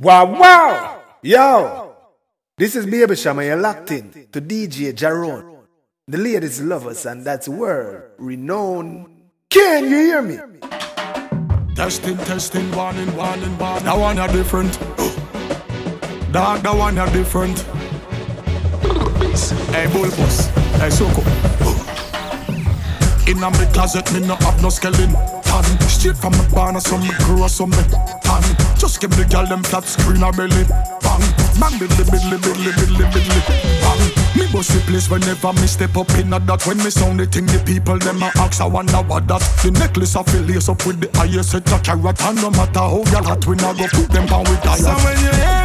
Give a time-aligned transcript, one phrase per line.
[0.00, 1.02] Wow, wow!
[1.22, 1.96] Yo!
[2.56, 5.64] This is Baby Cham, you're locked in to DJ Jahrone.
[6.06, 9.08] The ladies love us, and that's world renowned.
[9.50, 10.38] Can you hear me?
[11.74, 13.82] Testing, testing, one and one and one.
[13.82, 14.78] That one are different.
[16.32, 17.58] Dog, that one are different.
[19.74, 20.46] Hey, Bulbous.
[20.78, 21.22] Hey, Soko.
[23.30, 25.37] In me closet, me no have no skeleton.
[25.88, 27.82] Straight from the barn, some me grow some me
[28.22, 28.42] tan.
[28.78, 30.64] Just give the girl them flat screen or belly.
[31.02, 31.24] Bang,
[31.58, 33.40] bang, biddly, biddly, biddly, biddly, biddly.
[33.82, 34.18] Bang.
[34.38, 36.64] Me bust the place whenever me step up in a that.
[36.66, 39.42] When me sound the thing, the people them a ask, I wonder what that.
[39.62, 42.22] The necklace I feel lace up with the highest set of carrot.
[42.22, 44.80] And no matter how y'all hot, we not go put them down with diet.
[44.80, 45.57] So when you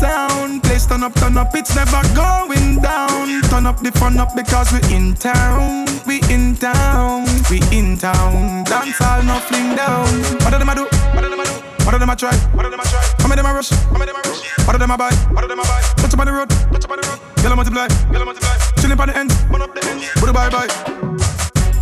[0.00, 3.42] sound, please turn up, turn up, it's never going down.
[3.52, 8.64] Turn up the fun up because we in town, we in town, we in town.
[8.64, 10.08] Dance all no fling down.
[10.40, 10.84] What do them do?
[11.12, 11.52] What do them do?
[11.84, 12.34] What do them a try?
[12.56, 13.04] What do them a try?
[13.20, 13.70] How many them a rush?
[13.70, 14.40] How many them a rush?
[14.64, 15.12] What do them a buy?
[15.34, 15.82] What do them a buy?
[15.96, 17.20] Touch up on the road, touch up on the road.
[17.42, 18.56] Yellow multiply, yellow multiply.
[18.80, 20.08] Chilling on the ends, burn up the ends.
[20.20, 21.19] Bye bye.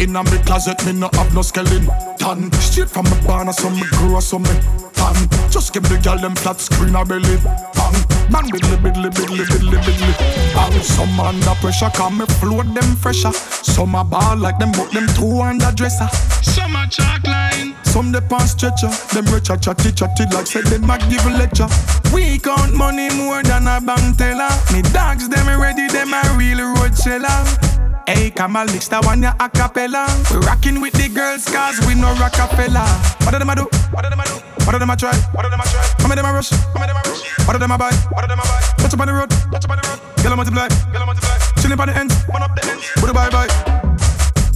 [0.01, 1.89] In a me closet, me no have no skeleton.
[2.19, 4.55] Tan straight from the barn, some me grow some me
[4.93, 5.17] tan.
[5.51, 7.37] Just give the girl them flat screen or belly.
[7.75, 7.99] Bang,
[8.31, 10.55] bang, biddly, biddly, biddly, biddly, biddly.
[10.55, 13.33] Bang, some under pressure, come me float them fresher.
[13.33, 16.09] Some a ball like them, but them two under dresser.
[16.43, 18.91] Some a chalk line, some the past stretcher.
[19.13, 21.67] Them rich a chatty chatty like said them a give a lecture.
[22.15, 24.49] We count money more than a bank teller.
[24.73, 27.68] Me dogs them ready, them a real road seller.
[28.09, 30.09] Hey, come on, mix that one, ya a cappella.
[30.33, 32.89] We rocking with the girls, cause we no Rockefeller.
[33.21, 33.69] What do them a do?
[33.93, 34.41] What do them a do?
[34.65, 35.13] What do them a try?
[35.37, 35.85] What do them a try?
[36.01, 36.49] How many them a rush?
[36.49, 37.21] How many them a rush?
[37.45, 37.93] What do them a buy?
[38.17, 38.65] What do them a buy?
[38.81, 40.01] Touch up on the road, touch up on the road.
[40.25, 41.37] Yellow multiply, yellow multiply.
[41.61, 42.89] Chilling on the ends, one up the ends.
[42.97, 43.53] Bye bye bye.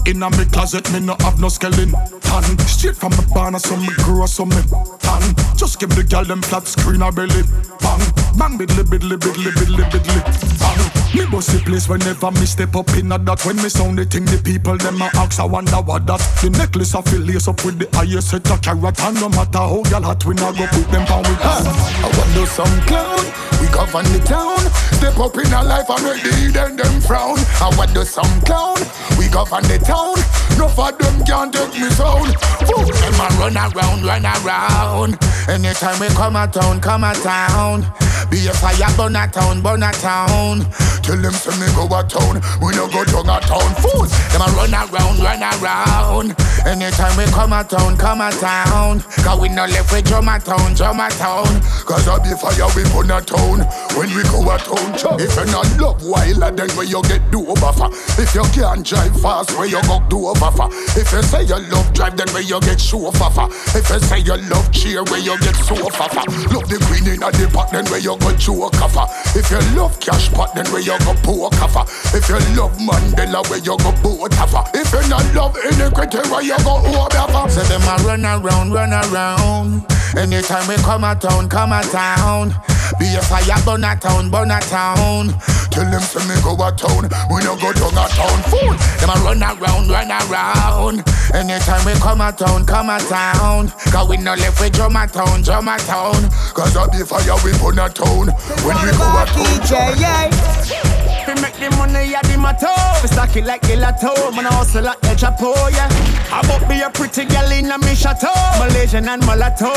[0.09, 1.93] In a me closet, me no have no skeleton.
[2.25, 4.65] Tan straight from the barn, some me grow some me
[5.05, 5.21] tan.
[5.61, 7.45] Just give the girl them flat screen or belly.
[7.85, 8.01] Bang,
[8.39, 10.21] bang, biddly, biddly, biddly, biddly, biddly.
[10.59, 10.79] Bang.
[10.79, 13.45] Uh, me bust the place whenever me step up in a that.
[13.45, 16.21] When me sound the thing, the people them a ask, I wonder what that.
[16.41, 19.01] The necklace I feel lace up with the highest set of carrot.
[19.01, 21.67] And no matter how y'all hot, we not go put them down with us.
[21.69, 23.27] I wonder some clown,
[23.73, 24.61] govern the town.
[25.01, 27.39] Step up in a life and make the hidden them frown.
[27.59, 28.79] I wonder some clown,
[29.19, 30.15] we govern the town.
[30.59, 32.37] No for them can't take me sound.
[32.69, 35.19] Fool, them a run around, run around.
[35.49, 37.83] Anytime we come a town, come a town.
[38.31, 40.65] Be a fire, burn a town, burn a town.
[41.03, 43.75] Tell them say me go a town, we no go down a town.
[43.83, 46.37] Fool, them a run around, run around.
[46.65, 49.01] Anytime we come a town, come a town.
[49.25, 51.61] Cause we no left with drum a town, drum a town.
[51.85, 53.62] Cause I be fire, we burn a town.
[53.97, 55.21] When we go a town, chop.
[55.21, 57.89] If you not love wild, then where you get do over.
[58.21, 60.69] If you can't drive fast, where you go do over.
[60.99, 63.31] If you say you love drive, then where you get show for.
[63.77, 66.09] If you say you love cheer, where you get so for.
[66.53, 69.07] Love the queen in the pot, then where you go choke for.
[69.39, 71.85] If you love cash pot, then where you go poke for.
[72.17, 74.65] If you love Mandela, where you go boat for.
[74.75, 77.51] If you not love iniquity, where you go over.
[77.51, 79.85] Say them a run around, run around.
[80.17, 82.55] Anytime we come a town, come a town.
[82.99, 85.29] Be a fire, burn a town, burn a town.
[85.71, 88.43] Tell them say me go a town, we no go down a town.
[88.53, 91.03] Fool, them a run around, run around.
[91.35, 93.69] Anytime we come a town, come a town.
[93.91, 96.29] Cause we no left with drum a town, drum a town.
[96.55, 98.29] Cause I be fire, we burn a town.
[98.65, 99.25] When we go a
[99.67, 100.92] town.
[101.27, 102.73] We make the money at the motto.
[103.03, 104.35] We stack it like gelato.
[104.35, 105.89] Man, I hustle like El Chapo, yeah.
[106.29, 108.33] How about be a pretty girl in a me chateau?
[108.59, 109.73] Malaysian and mulatto.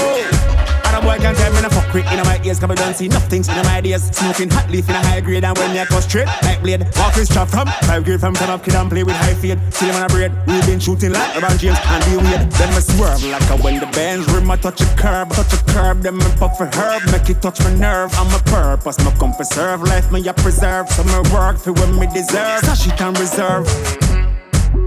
[0.86, 2.96] And a boy can tell me no fuck quick in my ears Cause I don't
[2.96, 5.80] see nothing in my ideas Smoking hot leaf in a high grade And when me
[5.80, 8.76] a cut straight like blade Walk with strap from Five grade from turn up kid
[8.76, 11.58] and play with high fade See them on a braid We been shooting like LeBron
[11.58, 14.82] James and be weird Then me swerve like a when the bands rim I touch
[14.82, 18.14] a curb Touch a curb Then me puff a herb Make it touch my nerve
[18.16, 21.92] I'm a purpose Me come preserve Life me a preserve So me work for what
[22.00, 23.68] me deserve Stash it and reserve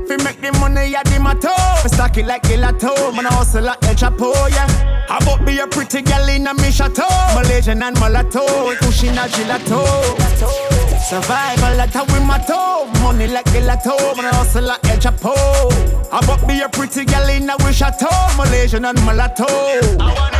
[0.08, 1.52] we make the money at the motto.
[1.84, 3.14] We stack it like gelato.
[3.14, 4.66] Man, I hustle like El Chapo, yeah.
[5.06, 7.04] How about be a pretty girl in a me chateau?
[7.34, 8.74] Malaysian and mulatto.
[8.76, 9.84] Pushing a gelato.
[10.98, 12.86] Survival like how we motto.
[13.02, 14.16] Money like gelato.
[14.16, 15.34] Man, I hustle like El Chapo.
[16.10, 18.08] How about be a pretty girl in a we chateau?
[18.38, 20.37] Malaysian and mulatto.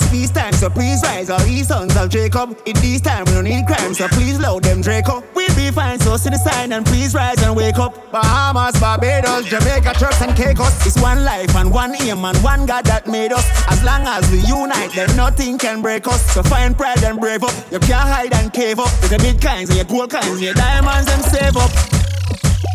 [0.00, 1.28] It's peace time, so please rise.
[1.28, 2.58] All these sons of Jacob.
[2.64, 5.22] In these time we don't need crime, so please load them Draco.
[5.34, 8.10] We'll be fine, so see the sign and please rise and wake up.
[8.10, 10.86] Bahamas, Barbados, Jamaica, Turks and Caicos.
[10.86, 13.46] It's one life and one aim and one God that made us.
[13.68, 16.22] As long as we unite, then nothing can break us.
[16.32, 17.54] So find pride and brave up.
[17.70, 18.90] You can't hide and cave up.
[19.02, 21.99] With the big kinds and your gold kinds your diamonds and save up.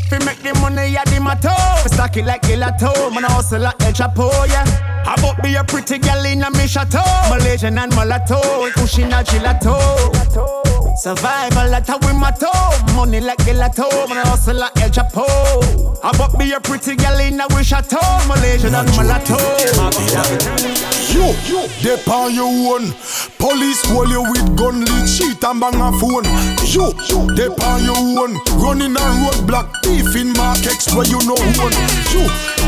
[0.09, 1.49] Fi make the money ya the matter.
[1.49, 3.13] Fi stack it like gelato.
[3.13, 4.65] Man, I hustle like El Chapo, yeah.
[5.05, 7.03] How about be a pretty girl in a me chateau?
[7.29, 8.39] Malaysian and mulatto,
[8.71, 10.64] Kushina gelato.
[10.95, 12.49] Survival like a we motto.
[12.95, 13.89] Money like gelato.
[14.07, 15.25] Man, I hustle like El Chapo.
[16.03, 17.99] I bought me a pretty girl in a we chateau?
[18.27, 19.35] Malaysian and mulatto.
[21.15, 22.93] You, they on your own.
[23.37, 26.25] Police hold you with gun, lead cheat and bang a phone.
[26.63, 26.91] Yo,
[27.35, 28.35] they on your own.
[28.61, 31.75] Running a roadblock, thief in markets where you know one.
[32.11, 32.23] Yo,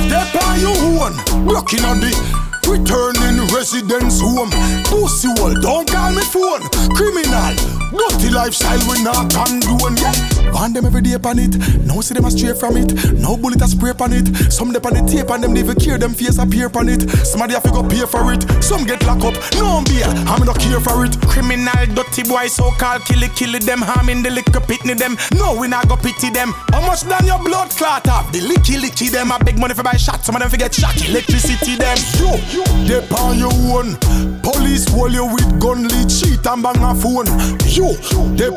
[0.10, 1.46] they on your own.
[1.46, 4.52] Blocking on the Returning residence home.
[4.86, 6.62] Pussy wall, don't call me phone.
[6.96, 7.56] Criminal,
[7.96, 9.96] dirty lifestyle we not condone.
[9.98, 10.52] Yeah.
[10.52, 11.56] Want them every day upon it.
[11.86, 12.92] No see them a stray from it.
[13.14, 14.28] No bullet a spray upon it.
[14.52, 15.98] Some dep on the tape and them never care.
[15.98, 17.10] Them face appear upon it.
[17.26, 18.44] Somebody have to go pay for it.
[18.64, 19.36] Some get locked up.
[19.56, 21.20] No beer, I'm not care for it.
[21.22, 23.80] Criminal, dirty boy, so called killy killy them.
[23.82, 25.18] Harming the liquor pitney them.
[25.36, 26.52] No, we not go pity them.
[26.72, 28.32] How much than your blood clot up?
[28.32, 29.32] The licky licky them.
[29.32, 30.26] A big money for buy shots.
[30.26, 30.96] Some of them forget shot.
[31.08, 31.98] Electricity them.
[32.20, 32.57] Yo.
[32.58, 33.96] On your own.
[34.42, 37.28] Police hold you with gun, lead cheat and bang a phone.
[37.68, 37.94] You,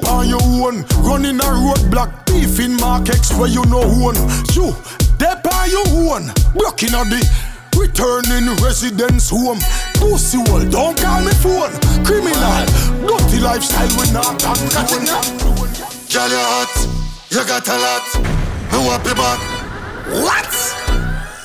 [0.09, 0.85] on your own.
[1.05, 4.17] Running a roadblock, thief in markets where you know one.
[4.55, 4.75] You,
[5.21, 6.33] on your own.
[6.55, 7.21] Blocking on the
[7.77, 9.59] returning residence home.
[9.95, 11.73] Pussy wall, don't call me phone.
[12.05, 12.67] Criminal,
[13.05, 14.59] dirty lifestyle we not up.
[16.11, 16.73] Girl, you hot,
[17.31, 18.07] you got a lot.
[18.73, 19.41] I want back.
[20.25, 20.47] What?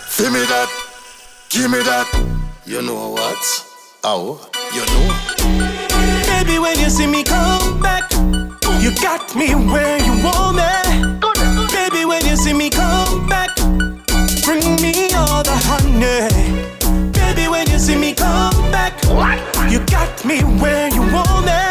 [0.10, 0.70] Feel me that,
[1.50, 2.45] give me that.
[2.68, 3.38] You know what?
[4.04, 6.26] Oh, you know.
[6.26, 8.12] Baby, when you see me come back,
[8.82, 11.22] you got me where you want me.
[11.72, 13.56] Baby, when you see me come back,
[14.44, 17.12] bring me all the honey.
[17.12, 18.94] Baby, when you see me come back,
[19.70, 21.65] you got me where you want me.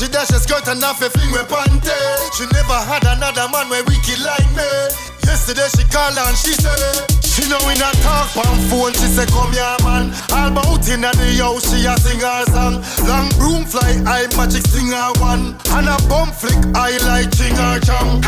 [0.00, 1.92] She dash a skirt and have a fling with panty.
[2.32, 5.09] She never had another man where wicked like me.
[5.30, 8.92] Yesterday she called and she said she know we not talk on phone.
[8.98, 10.10] She say come here man.
[10.34, 12.82] All about in the house she a sing her song.
[13.06, 15.54] Long broom fly I magic singer one.
[15.70, 18.20] And a bum flick I like ching her chong.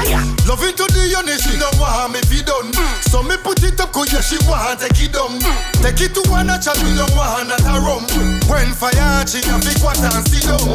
[0.47, 2.71] Loving to the honey she know want me fi done.
[3.11, 5.43] So me put it up cause yeah she want take it down.
[5.83, 8.07] Take it to one a chat me no want that a rum.
[8.47, 10.71] When fire she a fi quat and sit down.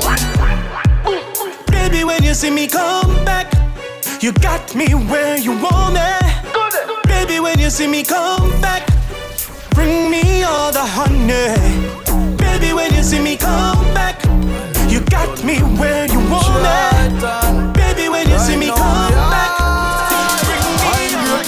[1.71, 3.47] Baby, when you see me come back,
[4.21, 6.01] you got me where you want me.
[7.05, 8.87] Baby, when you see me come back,
[9.71, 11.55] bring me all the honey.
[12.37, 14.23] Baby, when you see me come back,
[14.89, 17.73] you got me where you want me.
[17.73, 19.57] Baby, when you see me come back.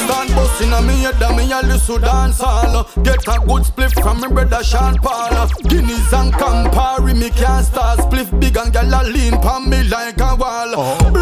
[0.09, 3.91] Stand bus inna me head and me a listen dance hall Get a good split
[3.93, 8.99] from me brother Sean Paul Guinness and Campari me can't start Split big and gyal
[8.99, 11.19] a lean pon me like a wall oh.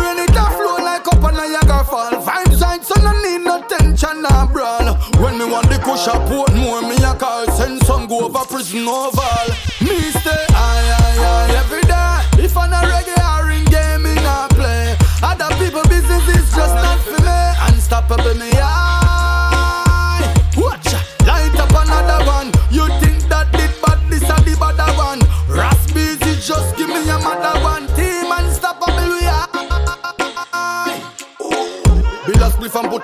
[5.50, 6.82] Want the push up port more.
[6.82, 9.77] Me a call Send some go over prison oval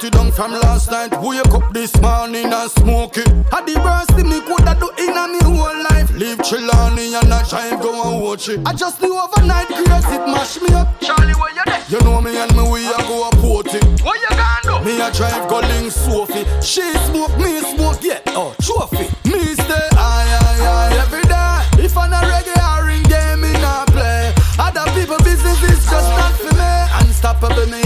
[0.04, 1.12] it down from last night.
[1.22, 3.28] Wake up this morning and smoke it.
[3.52, 6.10] Had the worst thing me coulda do in a me whole life.
[6.12, 8.60] Leave Chilani and a drive go and watch it.
[8.66, 11.00] I just knew overnight grace it mash me up.
[11.00, 11.84] Charlie, where you there?
[11.90, 13.84] You know me and me we a go a port it.
[14.02, 14.86] What you gonna do?
[14.86, 16.46] Me a drive go link Sophie.
[16.62, 18.20] She smoke, me smoke, yeah.
[18.36, 19.08] Oh, trophy.
[19.30, 21.86] Me stay high, high, high every day.
[21.86, 24.34] If I not reggae or in game, me not play.
[24.60, 26.72] Other people business is just not for me.
[27.00, 27.83] Unstoppable me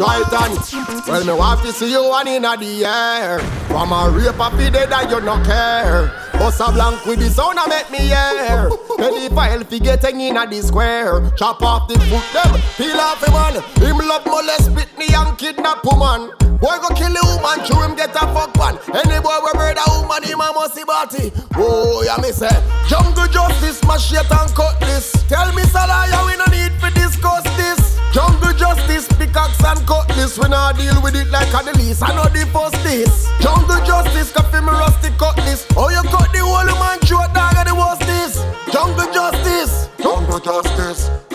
[0.00, 1.04] Try it on.
[1.06, 3.38] Well, me want to see you one in the air.
[3.68, 6.08] From a rape a fi dead and you no care.
[6.32, 8.72] Bust a blank with the sound a make me hear.
[8.96, 11.30] Pedophile fi get hang in a the square.
[11.36, 13.60] Chop off the foot them, peel off him man.
[13.76, 16.32] Him love molest Britney and kidnap woman.
[16.64, 18.80] Boy go kill a woman, chew him get a fuck pan.
[19.04, 21.30] Any boy we murder woman, him a must see body.
[21.56, 22.48] Oh, yeah me say,
[22.88, 25.12] jungle justice, machete and cutlass.
[25.28, 26.72] Tell me Salah, Salaya, we no need
[29.30, 30.38] pickaxe and cutlass.
[30.38, 32.02] We not deal with it like a least.
[32.02, 33.28] I know the first this.
[33.40, 35.66] Jungle justice, coffee me rusty cutlass.
[35.76, 38.44] Oh, you cut the whole man throat, dog, and the worst this.
[38.72, 39.88] Jungle justice.
[40.02, 41.29] Jungle justice.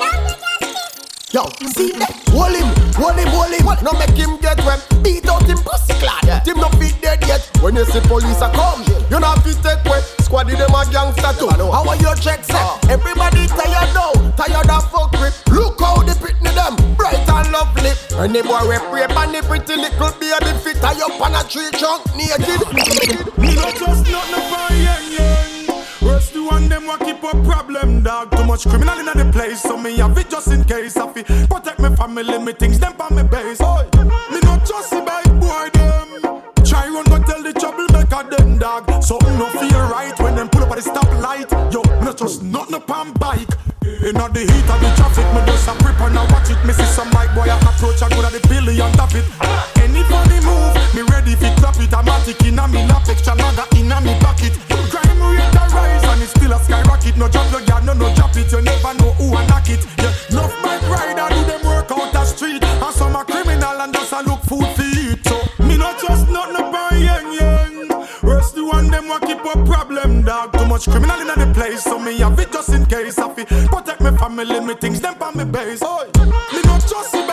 [1.36, 2.16] Yo, see that?
[2.32, 2.64] Hold him,
[2.96, 3.68] hold him, hold him.
[3.84, 4.80] No make him get wet.
[5.04, 6.24] Beat out him pussy clad.
[6.24, 6.40] Yeah.
[6.48, 7.44] Him no fit dead yet.
[7.60, 10.00] When you see police a come, you not fit take way.
[10.24, 11.52] Squad them a gangster too.
[11.52, 12.56] How are your checks set?
[12.56, 12.80] Uh.
[12.88, 15.36] Everybody tired now, tired of fuck with.
[15.52, 17.92] Look how they pitney them, bright and lovely.
[18.16, 21.68] Any boy we rape and the pretty little baby fit tie up on a tree
[21.76, 22.64] trunk naked.
[23.36, 25.45] Me not just not no fire,
[26.06, 28.30] Worse the one them wa keep a problem, dog.
[28.38, 30.96] Too much criminal in the place, so me have it just in case.
[30.98, 33.60] I feel protect me family, me things them on me base.
[33.60, 33.90] Oy.
[34.32, 36.44] Me not just see by boy them.
[36.64, 38.86] Try run go tell the troublemaker them dog.
[39.04, 41.50] So no feel right when them pull up at the stoplight.
[41.74, 43.50] Yo, me not just nothing up on bike.
[44.06, 46.62] Inna the heat of the traffic, me just a grip and I watch it.
[46.66, 49.26] Me see some bike boy I approach, I go to the billion top it.
[49.82, 51.94] Any funny move, me ready fi clap it.
[51.94, 54.54] I'm a inna me lap, extra maga inna me pocket.
[57.26, 58.52] No drop your guard, no no drop it.
[58.52, 59.84] You never know who a knock it.
[59.98, 63.92] Yeah, enough bike rider do them work out the street, and some a criminal and
[63.92, 65.26] just a look food for eat.
[65.26, 67.90] So me not just not no young young.
[68.22, 70.54] Worse the one them wa keep a problem dog.
[70.54, 73.18] Too much criminal inna the place, so me have it just in case.
[73.18, 75.82] I fi protect me family, me things them on me base.
[75.82, 76.06] Oy.
[76.54, 77.26] Me not just see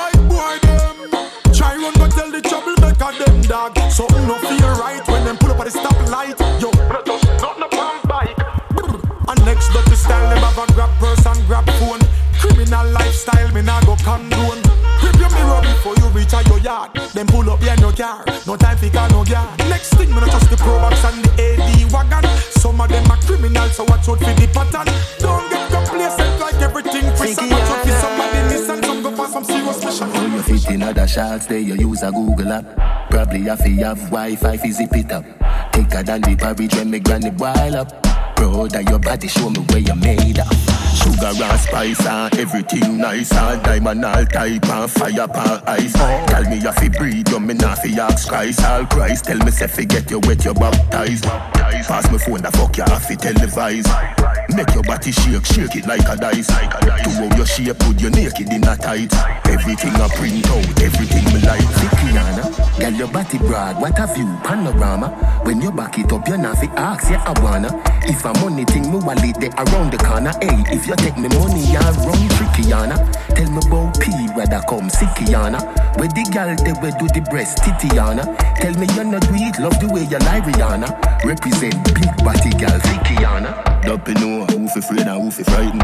[17.15, 18.25] Then pull up behind your car.
[18.47, 19.59] No time for car no yard.
[19.69, 22.25] Next thing me not trust the Pro Box and the AD wagon.
[22.57, 24.89] Some of them are criminals, so watch out for the pattern.
[25.19, 27.35] Don't get complacent like everything free.
[27.35, 28.83] So watch out for uh, somebody listen.
[28.83, 30.11] Some go for some serious mission.
[30.11, 33.11] How you fit in other shots there, you use a Google app.
[33.11, 35.25] Probably have to have Wi-Fi fi zip it up.
[35.73, 38.02] Thicker than the porridge when me granny boil up.
[38.43, 40.51] Proud of your body, show me where you made of.
[40.97, 43.33] Sugar and spice and everything nice.
[43.33, 45.93] All diamond, all type and fire pan ice.
[45.93, 48.65] Tell me if you breathe, you me not fi ask Christ.
[48.65, 51.23] All Christ, tell me say get you wet, you baptized.
[51.23, 54.22] Pass me phone, the fuck you have to televise
[54.55, 56.47] Make your body shake, shake it like a dice.
[56.47, 59.13] To how your shape, put your naked in a tight
[59.49, 61.65] Everything I print out, everything me like.
[61.73, 65.09] Fikiana, girl your body broad, what a view, panorama.
[65.45, 67.71] When you back it up, you not fi ask, yeah I wanna.
[68.05, 70.33] If a money thing, me wallet there around the corner.
[70.43, 72.97] Hey, if you take me money, I run tricky, Yana.
[73.35, 75.65] Tell me about P, whether come sicky, Yana.
[75.99, 78.25] Where the girl, they will do the breast, Titiana
[78.57, 81.25] Tell me you're not do love the way you lie, Rihanna.
[81.25, 85.83] Represent big body girl, Fikiana Don't you know who fi afraid and who fi frightened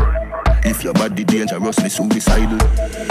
[0.65, 2.59] if your body dangerously suicidal.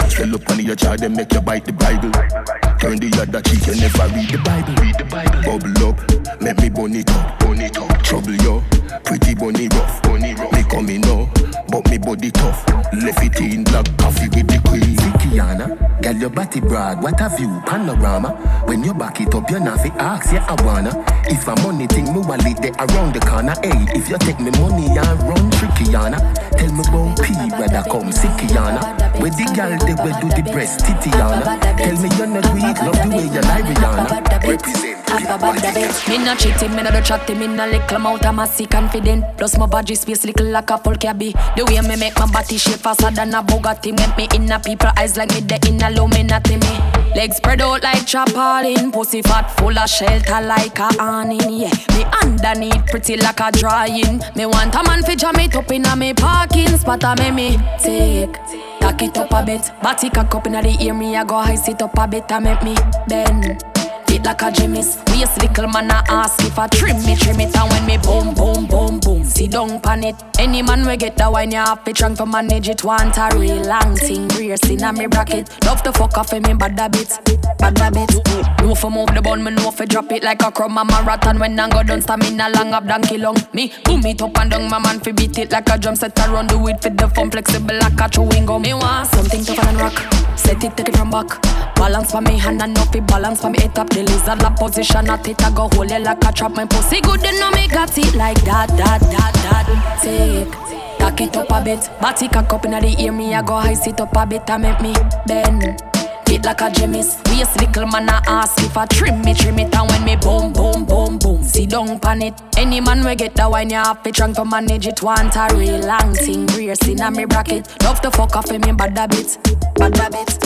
[0.08, 3.66] Swell up on your child, then make you bite the Bible Turn the other cheek,
[3.66, 4.74] you never read the Bible.
[4.78, 5.42] Read the Bible.
[5.42, 5.98] Bubble up,
[6.40, 8.02] make me bun it up, bun it up.
[8.02, 8.62] Trouble yo,
[9.04, 10.52] pretty bunny rough, bunny rough.
[10.52, 11.28] Me coming now,
[11.68, 12.62] but me body tough.
[12.94, 14.94] Left it in black coffee with the queen.
[14.94, 18.30] Fikiana, girl your body broad, what a view, panorama.
[18.66, 20.94] When you back it up, you not fi ask, yeah I wanna.
[21.26, 23.54] If a money thing, me wallet there around the corner.
[23.62, 26.18] Hey, if you take me money and run tricky, Yana
[26.58, 28.82] Tell me about P, whether come sicky, Yana
[29.20, 31.58] Where the girl, they will do the breast, Titiana?
[31.78, 36.76] Tell me you're not it, love the way you lie, Rihanna Represent me no cheating,
[36.76, 39.24] me no do chatting, me no little mouth, I'm a sick confident.
[39.38, 41.32] Plus my body space little like a full cabby.
[41.56, 43.96] The way me make my body shape faster than a Bugatti.
[43.96, 47.14] Make me in a people eyes like me the in a Illuminati me.
[47.16, 51.40] Legs spread out like chapalin, pussy fat full of shelter like a awning.
[51.40, 54.20] Yeah, me underneath pretty like a drying.
[54.36, 57.02] Me want a man fi jam it up in a me parking spot.
[57.02, 58.67] I me me take.
[58.88, 61.56] Tack it up a bit, body cock up inna the ear me I go high
[61.56, 62.74] sit up a bit and make me
[63.06, 64.96] bend it like a Jimmy's.
[65.08, 68.32] Waist little man I ask if I trim me, trim it, and when me boom,
[68.32, 68.87] boom, boom,
[69.28, 70.16] see don't it.
[70.38, 72.84] Any man we get that wine, you have to trunk to manage it.
[72.84, 75.48] Want a real long thing, brace in a me bracket.
[75.64, 77.18] Love to fuck off in me bad habits,
[77.58, 78.16] bad habits.
[78.60, 81.38] No for move the bun, me no for drop it like a crumb a marathon.
[81.38, 83.36] When I go down, stamina long up donkey long.
[83.52, 86.18] Me boom it up and down, my man fi beat it like a drum set.
[86.18, 88.62] I run do it for the fun, flexible like a chewing gum.
[88.62, 90.38] Me want something tougher than rock.
[90.38, 91.40] Set it, take it from back.
[91.78, 94.50] Balance for me hand and no it, balance for me head up the lizard la
[94.50, 97.52] position at it I go hold it like a trap my pussy good then know
[97.52, 100.98] me got it like that that that that take.
[100.98, 101.90] Tack it up a bit.
[102.00, 104.62] Body cock up inna the ear me I go high sit up a bit and
[104.62, 104.94] make me
[105.26, 105.80] bend.
[106.26, 107.16] Fit like a Jimmy's.
[107.26, 110.52] Waist little man I ask if I trim me trim it and when me boom
[110.52, 112.34] boom boom boom See down pan it.
[112.56, 115.02] Any man we get that wine you have to trunk to manage it.
[115.02, 117.66] Want a real long thing brace inna me bracket.
[117.82, 119.38] Love to fuck off in me bad habits
[119.76, 120.38] Bad habits.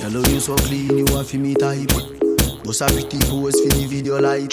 [0.00, 1.88] Yellow you so clean you have me type
[2.64, 4.52] Bust a pretty pose for the video light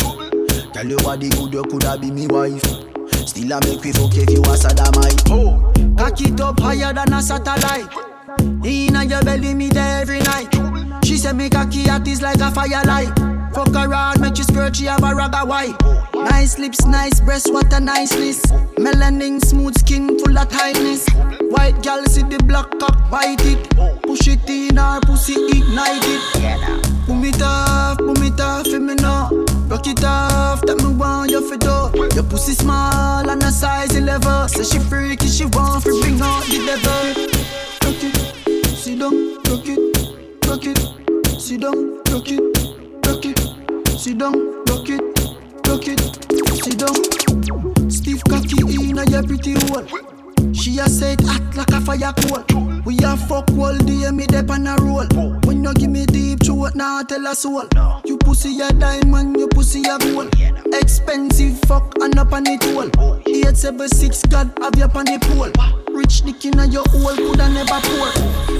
[0.73, 2.94] Tell your body good you coulda be me wife
[3.35, 5.59] Still a make me fuck if you a sodomite oh.
[5.97, 7.91] Cock it up higher than a satellite
[8.63, 10.47] Inna your belly, me there every night.
[11.03, 13.09] She say me cocky hot is like a firelight.
[13.53, 15.75] Fuck around, make you skirt, she have a ragga white.
[16.13, 18.41] Nice lips, nice breasts, what a niceness.
[18.77, 21.05] Melanin, smooth skin, full of tightness.
[21.49, 23.69] White gal see the black cock, bite it.
[24.03, 27.05] Push it in her pussy, ignite it.
[27.05, 29.29] Boom it off, boom it off, for me now.
[29.67, 30.84] Rock it off, that me want you
[31.47, 32.15] for do.
[32.15, 34.49] Your pussy small and a size 11.
[34.49, 37.35] Say she freaky, she want to bring out the devil.
[37.83, 39.79] Rock it, sit down, rock it,
[40.47, 42.41] rock it, sit down, rock it,
[43.05, 43.39] rock it,
[43.99, 45.01] sit down, rock it,
[45.67, 45.99] rock it,
[46.63, 47.89] sit down.
[47.89, 50.14] Stiff cocky in a your pretty hole.
[50.53, 52.43] She a say it hot like a fire coal.
[52.85, 55.05] We a fuck all day, me dep on a roll.
[55.45, 57.67] When you give me deep throat, now tell a soul.
[58.05, 60.33] You pussy a diamond, you pussy a gold.
[60.73, 63.21] Expensive fuck and up on it hole.
[63.27, 65.51] Eight seven six, God have you on the pole.
[65.95, 68.54] Rich dick in a your hole, coulda never pour.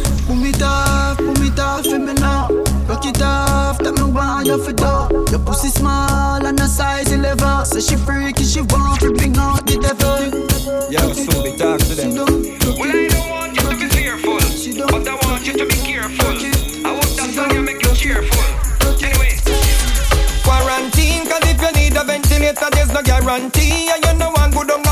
[21.26, 23.88] Cause if you need a ventilator, there's no guarantee.
[23.88, 23.96] You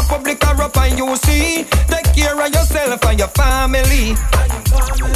[0.08, 0.44] public
[0.98, 1.66] you see.
[1.88, 4.16] Take care of yourself and your family.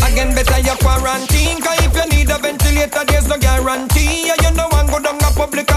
[0.06, 4.28] Again, better your quarantine, cause if you need a ventilator, there's no guarantee.
[4.28, 4.36] You
[5.36, 5.70] public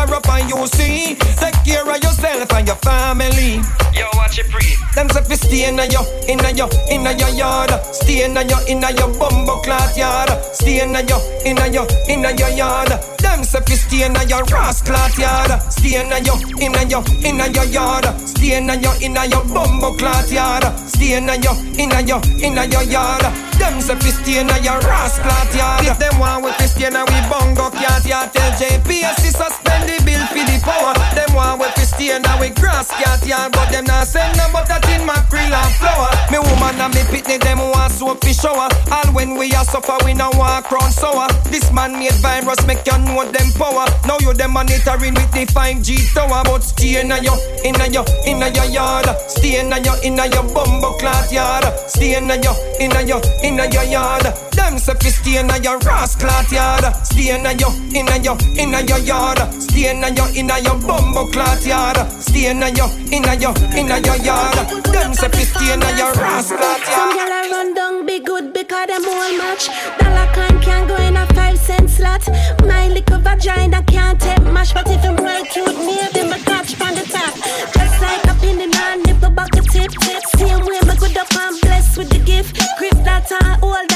[0.49, 1.50] you see.
[1.71, 3.62] Care of yourself and your family.
[3.95, 4.79] Yo, watch it breathe.
[4.95, 7.71] Them say fi stay inna yo, inna yo, inna your yard.
[7.95, 10.31] Stay inna yo, inna your bumbo clot yard.
[10.53, 12.91] Stay inna yo, inna yo, inna your yard.
[13.23, 15.53] Them say fi stay inna your ras clot yard.
[15.71, 18.07] Stay inna yo, inna yo, inna your yard.
[18.27, 20.65] Stay inna yo, inna your bumbo clot yard.
[20.91, 23.23] Stay inna yo, inna yo, inna your yard.
[23.59, 25.87] Them say fi stay inna your ras clot yard.
[25.87, 29.97] If them want we fi stay inna we bungo cat yard, tell JPS suspend the
[29.99, 30.00] bill
[30.40, 30.94] for the power.
[31.14, 34.49] Them want we fi stay inna we grass cat yard, but them not send no
[34.52, 36.09] butter tin mackerel and flour.
[36.33, 38.69] Me woman and me pitney them want soap fi shower.
[38.91, 41.28] All when we a suffer, we no walk round sour.
[41.52, 43.84] This man made virus make you know them power.
[44.06, 48.49] Now you them monitoring with the 5G tower, but stay inna your, inna your, inna
[48.49, 49.06] your yard.
[49.28, 51.65] Stay inna your, inna your bumbo clot yard.
[51.89, 54.25] Stay inna your, inna your, inna your yard.
[54.52, 56.84] Them say fi stay inna your ras clot yard.
[57.04, 59.39] Stay inna your, inna your, inna your yard.
[59.60, 61.90] Stay inna your, inna your bumbo clot yard.
[61.97, 64.57] Stay inna your, inna your, inna your yard.
[64.85, 67.29] Them say fi stay inna your ras clot Some yard.
[67.29, 69.69] gyal a run down be good because them all match.
[69.99, 72.26] Dollar coin can go in a five cent slot.
[72.67, 76.95] My little vagina can't take mash, but if I'm well cute, maybe my catch on
[76.95, 77.35] the top.
[77.75, 79.91] Just like a pin in a nipple bucket tip.
[80.37, 82.57] Same way me good up and blessed with the gift.
[82.79, 83.90] Grip that uh, and all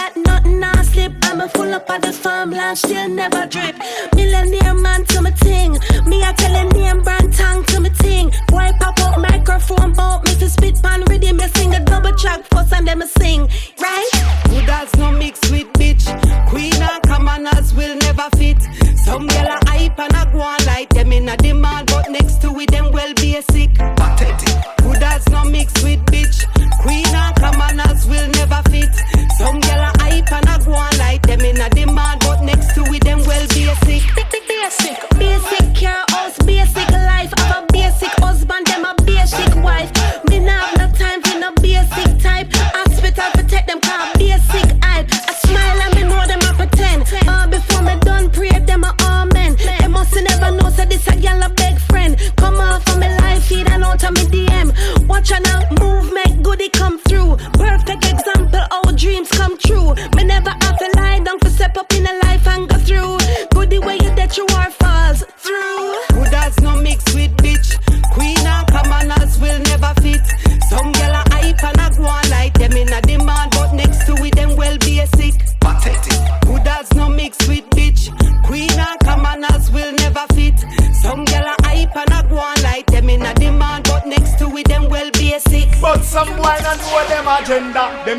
[1.74, 3.76] up of the farmland, still never drip.
[4.14, 5.72] Millionaire man to my ting.
[6.06, 8.30] Me I tell a name brand tongue to my ting.
[8.48, 11.36] Boy pop up microphone, bout me to spit pan rhythm.
[11.36, 13.48] Me sing a double track first and then me sing,
[13.80, 14.10] right?
[14.48, 16.04] Good as no mix with bitch.
[16.48, 18.62] Queen and commoners will never fit.
[18.96, 22.40] Some girl a hype and a go on like them in a demand, but next
[22.42, 23.74] to it them well basic.
[23.74, 24.54] Pathetic.
[24.78, 26.53] Good as no mix with bitch.
[26.80, 28.94] Queen and commoners will never fit.
[29.38, 32.74] Some girl a hype and a go on like them in a demand, but next
[32.74, 34.02] to it them well basic.
[34.44, 37.13] Basic, basic care house, basic life.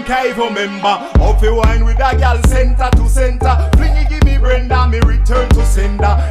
[0.10, 0.96] Even remember.
[1.18, 3.75] How fi wine with a gal center to center.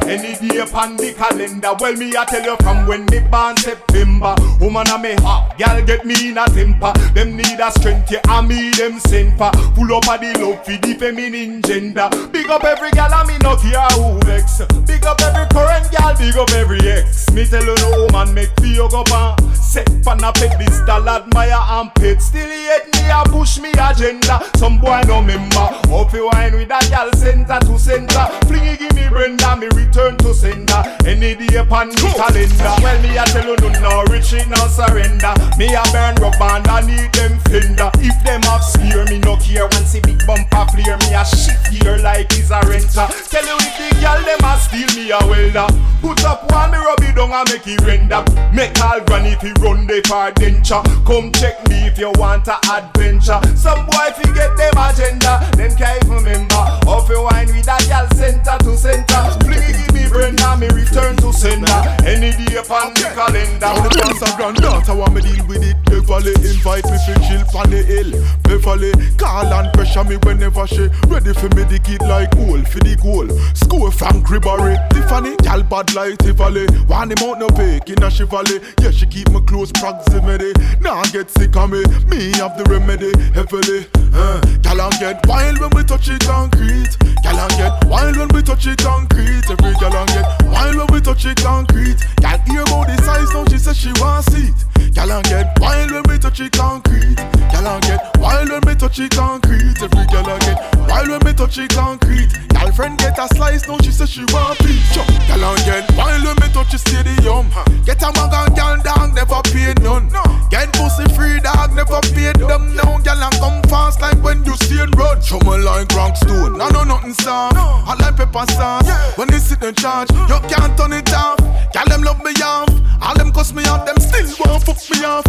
[0.07, 1.73] Any day upon the calendar.
[1.79, 4.35] Well, me I tell you from when me born September.
[4.61, 6.93] Woman a me hot, gal get me in a temper.
[7.13, 9.51] Them need a strength, yeah, I me them send for.
[9.73, 12.09] Full up of the love for the feminine gender.
[12.31, 14.61] Big up every gal, I me no care who vex.
[14.85, 17.29] Big up every current gal, big up every ex.
[17.31, 19.35] Me tell you no woman make feel go pan.
[19.53, 22.21] Set pan a pedestal, admire and pet.
[22.21, 24.39] Still hate me a push me agenda.
[24.55, 25.67] Some boy no member.
[25.89, 28.29] Hope you wine with that gal center to center.
[28.45, 30.83] Flingy give me Brenda, me return to sender.
[31.05, 32.73] Any day upon the calendar.
[32.83, 35.31] Well me a tell you no no retreat no surrender.
[35.57, 37.89] Me a burn rubber and I need them fender.
[38.03, 39.67] If them have spear me no care.
[39.71, 43.07] Once see big bumper flare me a shift gear like is a renter.
[43.31, 45.67] Tell you if the gal them a steal me a welder.
[46.03, 48.21] Put up one me rub it down and make it render.
[48.51, 50.83] Make all granny if he run the far denture.
[51.07, 53.39] Come check me if you want a adventure.
[53.55, 56.63] Some boy get them agenda, them can't even remember.
[56.85, 59.23] Off you wine with a gal center to center.
[59.47, 61.71] Fling me Brenda, me return to sender.
[62.03, 63.59] Any day upon the calendar.
[63.63, 65.79] Now the pastor granddaughter want me deal with it.
[65.87, 68.11] Beverly invite me for chill on the hill.
[68.43, 72.83] Beverly call and pressure me whenever she ready for me the kid like goal for
[72.83, 73.27] the goal.
[73.55, 74.75] School from Cribbery.
[74.91, 76.67] Tiffany gal bad like Tivoli.
[76.87, 78.59] Want him out no bake in a Chevrolet.
[78.83, 80.51] Yeah she keep me close proximity.
[80.81, 81.81] Now nah, get sick of me.
[82.11, 83.87] Me have the remedy heavily.
[84.13, 86.91] Uh, gal and get wild when we touch it concrete.
[87.23, 89.43] Gal and get wild when we touch it concrete.
[89.47, 91.97] Every gal and get wild when we touch it concrete.
[92.17, 94.74] Gal hear about the size now she says she want see it.
[94.95, 97.17] Gal and get wild when we touch it concrete.
[97.51, 99.75] Gal and get wild when we touch it concrete.
[99.83, 102.31] Every gal and get wild when we touch it concrete.
[102.47, 104.95] Girlfriend get a slice now she says she want peach.
[105.27, 107.51] Gal and get wild when we touch it stadium.
[107.85, 110.09] Get a mag and gal dog never pay none.
[110.49, 112.97] Get pussy free dog never pay them now.
[113.03, 115.21] Gal and come fast like when you see it run.
[115.21, 116.61] Show me like rock stone.
[116.61, 117.57] I know nothing soft.
[117.57, 118.87] I like pepper sauce.
[119.17, 121.37] When they sit in charge, you can't turn it off.
[121.73, 122.69] Gal them love me off.
[123.01, 123.85] All them cuss me off.
[123.85, 125.25] Them still won't fuck me off.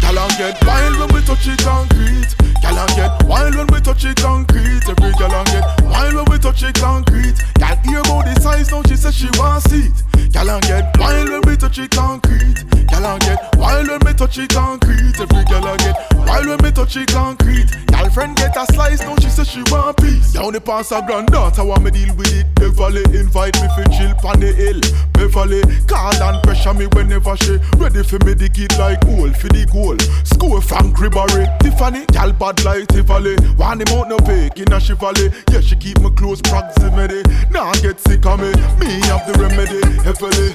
[0.00, 2.34] Gal and get wild when we touch it concrete.
[2.60, 4.82] Gal and get wild when we touch it concrete.
[4.88, 7.36] Every gal and get wild when we touch it concrete.
[7.54, 10.32] Gal hear about the size now she says she want see it.
[10.32, 12.64] Gal and get wild when we touch it concrete.
[12.88, 15.16] Gal and get wild when we touch it concrete.
[15.20, 17.70] Every gal and get wild when we touch it concrete.
[17.86, 20.32] Girlfriend get a slice now she says she want peace.
[20.32, 22.46] Down the pass her granddaughter want me deal with it?
[22.54, 24.80] Beverly invite me for chill on the hill.
[25.12, 29.48] Beverly call and pressure me whenever she ready for me the kid like goal for
[29.48, 29.96] the goal.
[30.24, 31.46] School from Cribbery.
[31.60, 33.36] Tiffany gal bad like Tivoli.
[33.56, 35.30] Want him out no bake in a Chevrolet.
[35.52, 37.22] Yeah she keep me close proximity.
[37.50, 38.50] Now nah, get sick of me.
[38.80, 40.50] Me have the remedy heavily.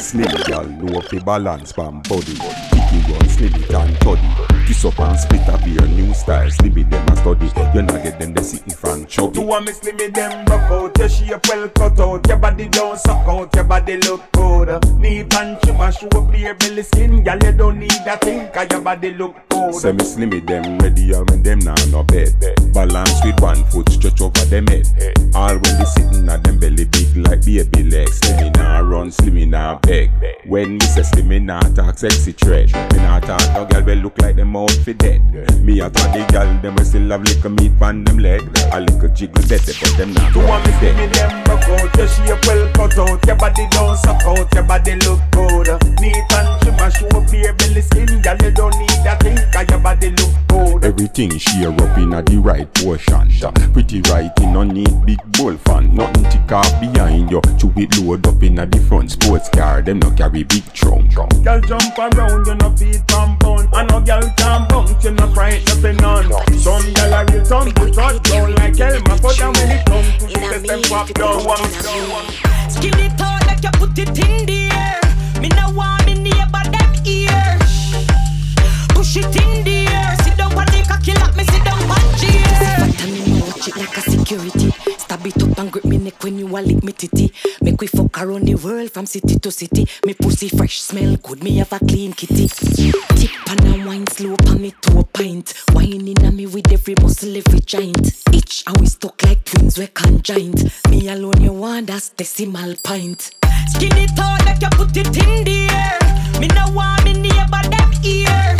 [0.00, 2.36] Slim gal know fi balance pan body
[2.72, 6.50] Picky run slim it and toddy Kiss up and split up your new style.
[6.50, 7.46] Slim it them a study.
[7.74, 9.46] You not get them they sitting front chubby You.
[9.46, 10.98] Want me slim it them rock out.
[10.98, 12.26] Your shape well cut out.
[12.26, 13.54] Your body don't suck out.
[13.54, 14.82] Your body look good.
[14.96, 17.22] Neat and trim show up your belly skin.
[17.22, 19.74] Gal you don't need a thing Cause your body look good.
[19.74, 22.34] Say me slim it them ready all when them nah no bed.
[22.72, 24.88] Balance with one foot stretch over them head.
[25.34, 28.18] All when they sitting at them belly big like baby legs.
[28.18, 30.10] Slim it nah run slim it nah beg.
[30.46, 33.96] When me say slim it nah talk sexy tread Me nah talk no girl will
[33.96, 35.20] look like them out for dead.
[35.62, 38.42] Me a talk the girl them will still have little meat pan them leg.
[38.72, 41.96] A little jiggle better but them nah You want me slim it them rock out
[41.96, 43.26] Your shape well cut out.
[43.26, 45.68] Your body don't suck out Your body look good.
[46.00, 49.38] Neat and trim and show up your belly skin Girl you don't need that thing
[49.52, 50.84] Cause your body look good.
[50.84, 53.30] Everything share up in a the right portion.
[53.72, 55.94] Pretty right in no need big bull fan.
[55.94, 57.40] Nothing tick off behind you.
[57.58, 59.82] Chew it load up in a the front sports car.
[59.82, 63.68] Them no carry big trunk Girl jump around, you no feed from bone.
[63.72, 66.30] And no girl can bounce, you no fright nothing none.
[66.58, 70.08] Some girl a real tongue to touch down like Elma But then when it come
[70.18, 71.64] to the them pop down one
[72.70, 75.00] Skin it out like you put it in the air.
[75.40, 77.58] Me no want me neighbor them ear.
[78.94, 80.16] Push it in the air.
[80.22, 82.83] Sit down on the cocky like me sit down on chair
[83.64, 84.70] Fat and me know watch it like a security.
[84.98, 87.32] Stab it up and grip me neck when you a lick me titty.
[87.62, 89.86] Make we fuck around the world from city to city.
[90.04, 92.48] Me pussy fresh smell good, me have a clean kitty.
[92.48, 95.54] Tip and a wine slow on me to a pint.
[95.72, 98.22] Whining on me with every muscle, every joint.
[98.32, 100.70] Each how we stuck like twins, we conjoined.
[100.90, 103.30] Me alone you want that's decimal pint
[103.68, 106.40] Skin it out like you put it in the air.
[106.40, 108.56] Me no want me neighbor them ear.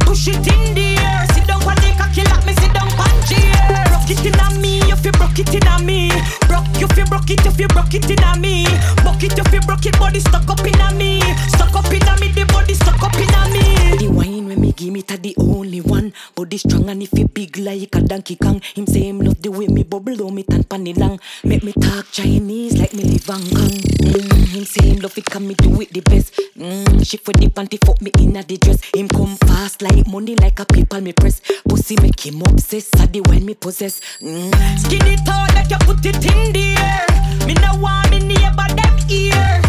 [0.00, 1.37] Push it in the air
[1.68, 4.60] Sit down on the cocky like me sit down on chair Rock it in a
[4.60, 6.08] me, if you broke it in a me
[6.46, 8.64] Broke, you fi broke it, if you broke it in a me
[9.02, 12.06] Broke it, if you broke it, body stuck up in a me Stuck up in
[12.06, 15.02] a me, the body stuck up in a me The wine when me give me
[15.02, 18.60] to the only one body strong and if it big like a donkey kong.
[18.74, 21.20] Him say him love the way me bubble on me tan panny long.
[21.44, 23.76] Make me talk Chinese like me live Hong Kong.
[24.02, 26.34] Mm, him say him love it can me do it the best.
[26.56, 28.80] Mm, she for the panty fuck me in a the dress.
[28.94, 31.40] Him come fast like money like a people me press.
[31.68, 32.96] Pussy make him obsessed.
[32.96, 33.87] Sadly when me possess.
[33.88, 34.52] Mm.
[34.78, 37.06] Skinny tall like you put it in the air.
[37.46, 39.62] Me no want me neighbor them ear.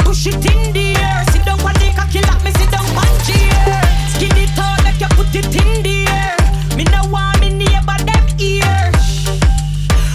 [0.00, 1.24] Push it in the air.
[1.30, 3.84] Sit down on the cocky like me sit down on chair.
[4.16, 6.36] Skinny tall like you put it in the air.
[6.76, 8.90] Me no want me neighbor them ear.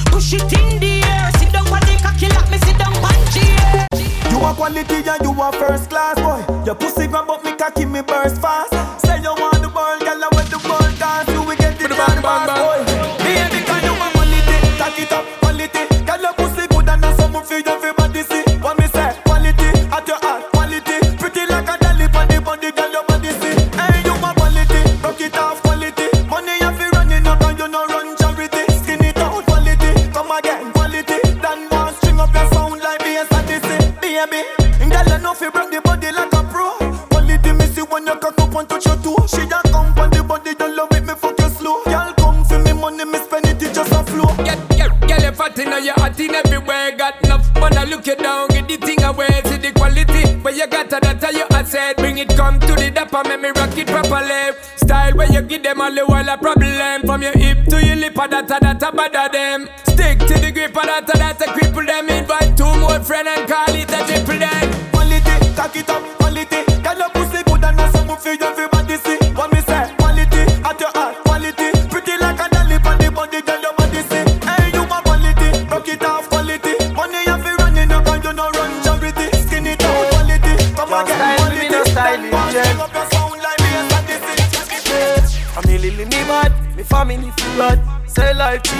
[0.09, 1.29] Push it in the air.
[1.37, 3.85] Sit down on the cocky like me sit down on chair.
[4.31, 6.41] You a quality and you a first class boy.
[6.65, 8.73] Your pussy grab up me cocky me burst fast.
[9.05, 11.30] Say you want the world, girl, I want the world dance.
[12.01, 12.90] You will get
[55.91, 57.01] all the while a problem.
[57.01, 59.29] From your hip to your lip, a that, a that, a bother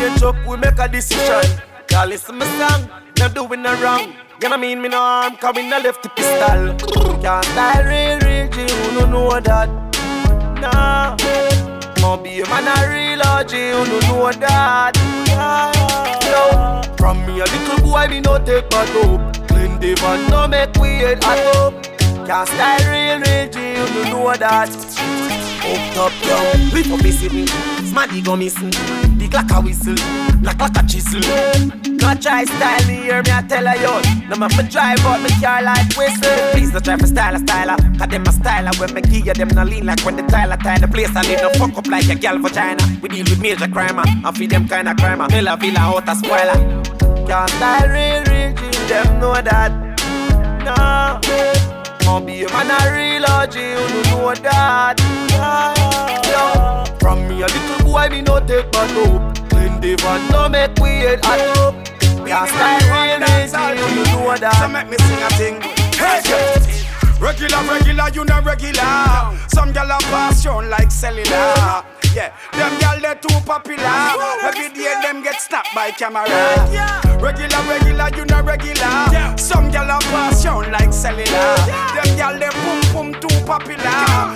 [0.01, 1.61] Life up, we make a decision.
[1.91, 4.15] Y'all listen me song, not doing no wrong.
[4.41, 6.73] You know mean me no harm, cause we no left the pistol.
[7.21, 9.69] Can't style real, real G, who no know that?
[10.59, 11.15] Nah,
[12.01, 14.97] no be a man a real OG, who no know that?
[16.25, 19.47] Yo, from me a little boy, me no take my dope.
[19.49, 21.83] Clean the van, no make we head at up.
[22.25, 24.69] Can't style real, real G, who no know that?
[25.63, 27.45] Up top down, lift up missing
[27.85, 28.71] Smaddy go missing
[29.31, 29.95] The clock a whistle,
[30.43, 31.21] like like a chisel.
[31.87, 34.01] No try style me, hear me I tell her yo.
[34.27, 36.51] No man for drive out me car like whistle.
[36.51, 39.47] Please don't try for style a styler Cause them a styler when me give them
[39.49, 41.15] no lean like when the Tyler tie the place.
[41.15, 42.83] I live no fuck up like a gal vagina.
[43.01, 44.29] We deal with major crimer ah.
[44.29, 45.55] I feed them kind of crimer Villa ah.
[45.55, 46.59] villa out a spoiler.
[47.25, 49.71] Can't style real real G, them know that.
[50.65, 51.21] No.
[52.09, 54.99] I'll be a man a real OG, you know that.
[56.27, 60.49] Yo, From me a little boy, me no take my dope Clean the van, no
[60.49, 61.75] make we head at up
[62.47, 65.61] style real OG, you know that So make me sing a thing
[65.97, 66.61] Hey.
[67.21, 69.37] Regular, regular, you not regular.
[69.49, 71.83] Some gyal a pass like cellular.
[72.13, 73.87] Yeah, them gyal they too popular.
[74.43, 76.27] Every day them get snapped by camera.
[77.21, 79.37] Regular, regular, you not regular.
[79.37, 81.55] Some gyal a pass on like cellular.
[81.95, 83.87] Them gyal they boom boom too popular.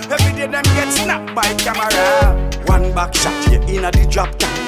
[0.10, 2.52] Every day them get snapped by camera.
[2.68, 4.65] One back shot, you inna the drop top.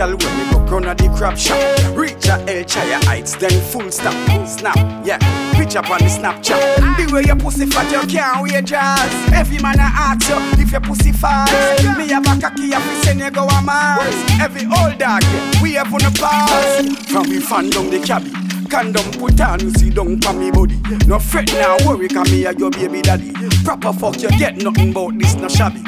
[0.00, 1.60] Gyal when me go run a the crab shop.
[1.94, 4.14] Reach a El Chaya heights, then full stop,
[4.48, 5.18] snap, yeah.
[5.52, 6.96] Pitch up on the Snapchat.
[6.96, 9.12] The way your pussy fat, you can't wait jazz.
[9.30, 11.52] Every man a ask you if your pussy fast.
[11.98, 14.14] Me have a cocky, if we send you go a Mars.
[14.40, 16.80] Every old dog, yeah, we have on the pass.
[17.12, 18.32] From we fan down the cabby.
[18.70, 20.80] Condom put on, you see down for me body.
[21.06, 23.34] No fret now, worry, come me a your baby daddy.
[23.64, 25.82] Proper fuck, you get nothing about this, no shabby.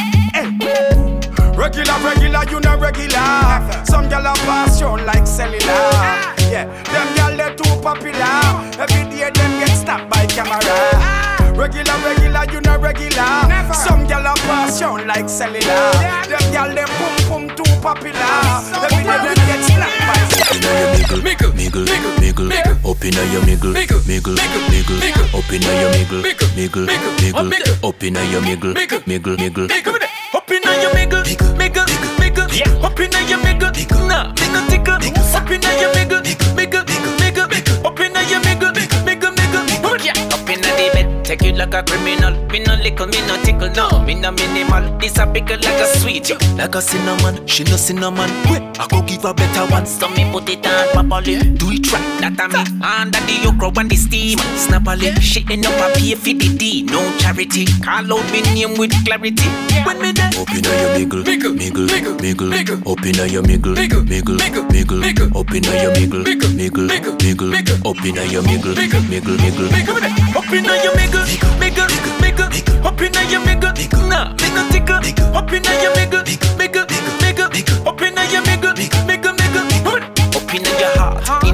[1.63, 3.87] Regular, regular, you not regular.
[3.87, 5.63] Some gyal a pass you like cellular.
[6.51, 8.43] Yeah, them gyal they too popular.
[8.83, 10.59] Every day them get snapped by camera.
[11.55, 13.47] Regular, regular, you not regular.
[13.73, 15.93] Some gyal a pass you like cellular.
[16.27, 18.35] Them gyal they boom boom too popular.
[18.83, 20.19] Every day them get snapped by
[21.13, 21.87] Miggle, miggle, miggle,
[22.19, 26.23] miggle, up inna your miggle, miggle, miggle, miggle, up inna your miggle,
[26.57, 26.87] miggle,
[27.51, 30.02] miggle, up inna your miggle, miggle, miggle, Up
[32.53, 33.73] miggle, up inna your miggle,
[34.07, 34.99] nah, miggle tickle,
[35.35, 36.23] up inna your miggle,
[36.55, 36.92] miggle,
[41.37, 42.33] take it like a criminal.
[42.49, 44.05] Me no lickle, me no tickle, no.
[44.05, 44.99] Me no minimal.
[44.99, 46.37] This a pickle like a sweet, yo.
[46.57, 48.31] Like a cinnamon, she no cinnamon.
[48.51, 49.87] Wait, I go give a better one.
[49.87, 51.37] So me put it on properly.
[51.57, 52.61] Do it right, that a me.
[52.85, 54.39] Under the okra and the steam.
[54.39, 56.83] Snap a Snappily, shitting up a pay for the D.
[56.83, 57.65] No charity.
[57.81, 59.49] Call out me name with clarity.
[59.87, 60.29] When me there.
[60.37, 62.53] Up inna your miggle, miggle, miggle, miggle.
[62.85, 65.33] Up inna your miggle, miggle, miggle, miggle.
[65.33, 67.53] Up inna your miggle, miggle, miggle.
[67.89, 70.13] Up inna your miggle, miggle, miggle.
[70.37, 71.22] Up inna your miggle,
[71.59, 71.87] miggle,
[72.21, 72.85] miggle.
[72.85, 73.73] Up inna your miggle,
[74.09, 74.97] nah, no tickle.
[75.37, 76.25] Up inna your miggle,
[76.59, 76.87] miggle,
[77.21, 77.87] miggle.
[77.87, 78.12] Up inna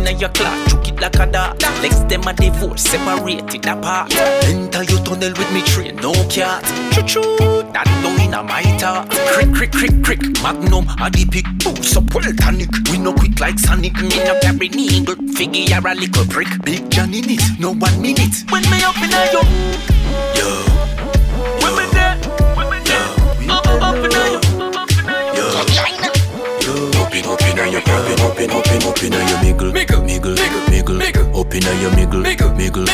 [0.08, 1.62] inna your clock, chook it like a dart.
[1.82, 4.14] Legs them a divorce, separated apart.
[4.44, 6.64] Enter your tunnel with me train, no cat.
[6.92, 9.08] Choo choo, that down inna my thought.
[9.10, 10.20] Crick, crick, crick, crick.
[10.42, 12.70] Magnum a the pick, boost up well tonic.
[12.90, 15.16] We no quick like Sonic, me no carry needle.
[15.34, 16.48] Figure a little prick.
[16.64, 18.44] Big John in it, no one minute.
[18.50, 19.44] When me up inna your,
[20.34, 20.97] yo.
[28.50, 31.24] Up in, up in, up in, inna your miggle, miggle, miggle, miggle.
[31.38, 32.86] Up inna your miggle, miggle, miggle,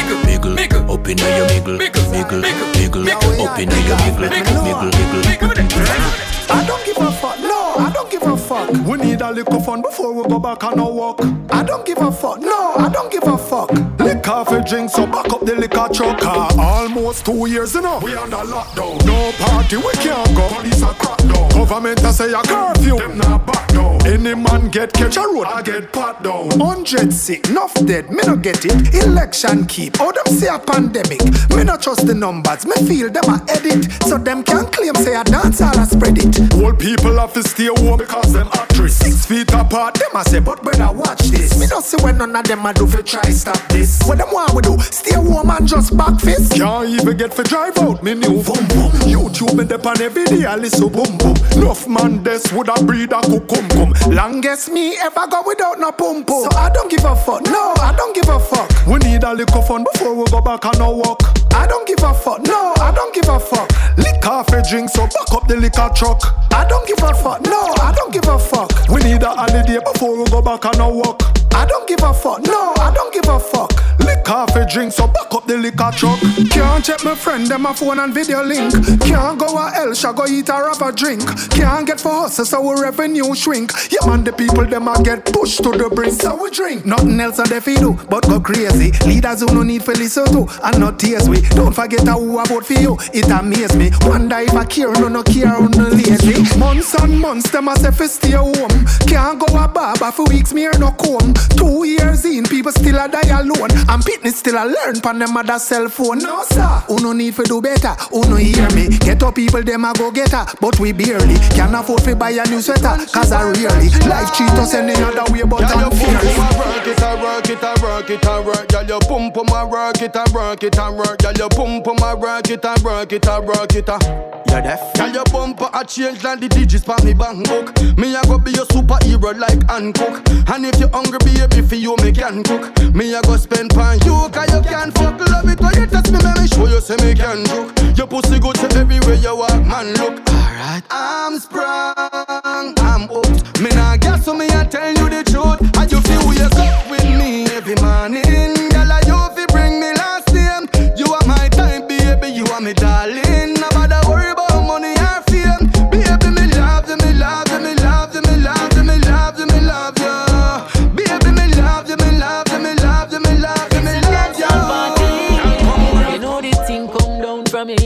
[0.56, 0.80] miggle.
[0.90, 2.40] Up inna your miggle, miggle, miggle.
[2.74, 3.06] miggle.
[3.44, 6.24] Up inna your miggle, miggle, miggle.
[6.50, 8.70] I don't give a fuck, no, I don't give a fuck.
[8.87, 11.20] We need a little fun before we go back on our walk.
[11.50, 13.70] I don't give a fuck, no, I don't give a fuck.
[13.98, 16.18] Lick off a drink, so back up the liquor truck.
[16.22, 18.00] Ah, almost two years, you know.
[18.02, 19.04] We under lockdown.
[19.06, 20.48] No party, we can't go.
[20.48, 21.48] Police are crack down.
[21.50, 22.96] Government a say a curfew.
[22.96, 24.06] Them not back down.
[24.06, 26.50] Any man get catch a road, I get pat down.
[26.60, 28.94] Hundred sick, enough dead, me no get it.
[28.94, 31.22] Election keep, oh them say a pandemic.
[31.50, 33.90] Me no trust the numbers, me feel them a edit.
[34.06, 36.54] So them can claim say a dance all a spread it.
[36.54, 38.96] Old people have to stay home because them actress.
[38.96, 41.59] Six feet apart, them I say, but brother watch this.
[41.59, 44.03] Me don't see when none of them a do fi try stop this.
[44.05, 44.79] What them want we do?
[44.81, 46.53] Stay home and just back fist.
[46.55, 48.92] Can't even get for drive out, me new boom boom.
[49.09, 51.37] YouTube me dep on every day, I listen boom boom.
[51.57, 53.92] Enough man this would a breed a cucum cum.
[54.12, 56.50] Longest me ever go without no pum pum.
[56.50, 58.70] So I don't give a fuck, no, I don't give a fuck.
[58.87, 61.22] We need a little fun before we go back on our walk.
[61.55, 63.70] I don't give a fuck, no, I don't give a fuck.
[63.96, 66.20] Lick off a drink, so back up the liquor truck.
[66.53, 68.70] I don't give a fuck, no, I don't give a fuck.
[68.88, 71.22] We need a holiday before we go back on our walk.
[71.54, 73.72] I don't give a fuck, no, I don't give a fuck.
[74.00, 76.18] Lick off a drink, so back up the liquor truck.
[76.50, 78.72] Can't check my friend, them a phone and video link.
[79.00, 81.22] Can't go a hell, shall go eat or have a drink.
[81.50, 83.72] Can't get for hustle, so our revenue shrink.
[83.90, 86.20] Yeah, man, the people, them a get pushed to the brink.
[86.20, 86.84] So we drink.
[86.84, 88.92] Nothing else on the fi do, but go crazy.
[89.06, 91.40] Leaders who no need for listen to, and not tears we.
[91.54, 93.90] Don't forget how who a vote for you, it amaze me.
[94.02, 96.58] Wonder if I care, no, no care, or no lazy.
[96.58, 98.84] Months and months, them a say stay home.
[99.06, 101.32] Can't go a barber for weeks, me no comb.
[101.57, 103.70] Two years in, people still a die alone.
[103.88, 106.18] And fitness still a learn pan them mother cell phone.
[106.18, 108.88] No sir, who no need for do better, who no hear me.
[108.98, 112.30] Get up people, them a go get her, but we barely can afford to buy
[112.30, 112.96] a new sweater.
[113.12, 116.35] Cause I really life cheat us any other way, but Girl, I'm your pum fierce.
[116.37, 118.68] pum a work it a work it a work it a work.
[118.68, 121.18] Girl, your pum pum a work it a work it a work.
[121.18, 123.98] Girl, your pum pum a work it a work it a work it uh.
[124.00, 124.35] a.
[124.54, 124.94] You deaf?
[124.94, 127.74] Girl, your bumper a change like the digits pa me bank book.
[127.98, 130.22] Me a go be your superhero like Hancock.
[130.54, 132.64] And if you hungry, baby, for you me can cook.
[132.94, 135.61] Me a go spend pan you, cause you can fuck love it.
[135.61, 137.73] When you test me, me show you say me can joke.
[137.97, 139.92] Your pussy good to everywhere you walk, man.
[139.94, 140.85] Look, alright.
[140.90, 143.61] I'm sprung, I'm hooked.
[143.61, 145.03] Me nah guess so me a tell you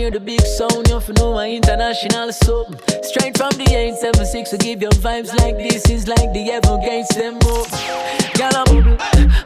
[0.09, 0.89] hear the big sound.
[0.89, 2.81] You have know my international soap.
[3.03, 7.35] Straight from the 876 to give you vibes like this is like the Evergates them
[7.45, 7.69] move.
[8.35, 8.97] Girl a bubble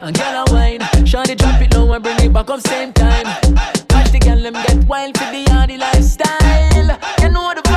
[0.01, 0.79] and girl a wine.
[1.03, 3.25] Shawty drop it low and bring it back up same time.
[3.91, 6.97] Watch the girl them get wild for the hardy lifestyle.
[7.21, 7.72] You know the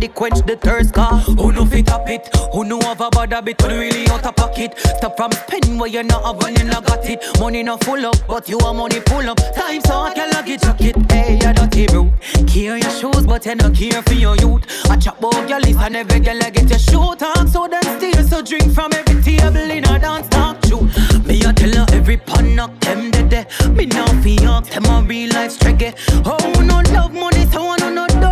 [0.00, 0.14] bird.
[0.14, 1.18] Quench the thirst car.
[1.18, 2.28] Who know fit up it?
[2.52, 3.60] Who know have a bad habit?
[3.60, 4.78] Who really out of pocket?
[4.78, 7.22] Stop from spending where you not have when you not got it.
[7.38, 9.38] Money not full up, but you are money full up.
[9.54, 10.96] Time so I can lock it, chuck it.
[11.10, 12.12] Hey, you dirty bro.
[12.46, 14.64] Care your shoes, but you not care for your youth.
[14.90, 17.48] I chop about your list and every girl I get your shoe talk.
[17.48, 20.60] So then steal, so drink from every table in a dance talk.
[20.62, 20.88] True.
[21.24, 23.46] Me I tell her every pan knock them dead.
[23.70, 24.06] Me now
[24.60, 25.92] ask them a real life struggle.
[26.24, 28.29] Oh, no love money, so I no no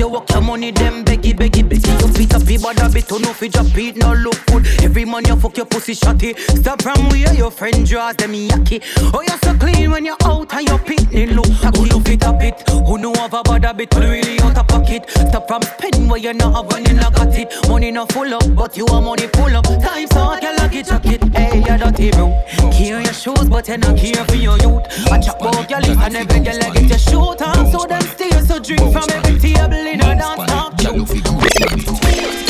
[0.00, 1.92] you work your money, them beggy beggy beggy.
[2.00, 4.66] You fit up, but a bit to no fi drop it, no look good.
[4.82, 6.38] Every man you fuck your pussy shotty.
[6.58, 8.82] Stop from where your friend draws them yucky.
[9.12, 11.80] Oh, you're so clean when you're out and your pitney look tacky.
[11.80, 12.62] Who no fit up it?
[12.70, 13.92] Who know have a bad habit?
[13.92, 15.04] Who really out of pocket?
[15.10, 17.52] Stop from spending where you not have when you not got it.
[17.68, 19.64] Money not full up, but you are money full up.
[19.64, 20.24] Time so
[20.70, 21.22] lock it, chuck it.
[21.34, 22.32] Hey, you dirty bro.
[22.72, 24.84] Care your shoes, but you not care for your youth.
[25.10, 27.70] I chop about your list and every girl I get your shoot on.
[27.70, 30.70] So them steal, so drink from every table in don't hall.
[30.76, 32.49] Girl, you feel good,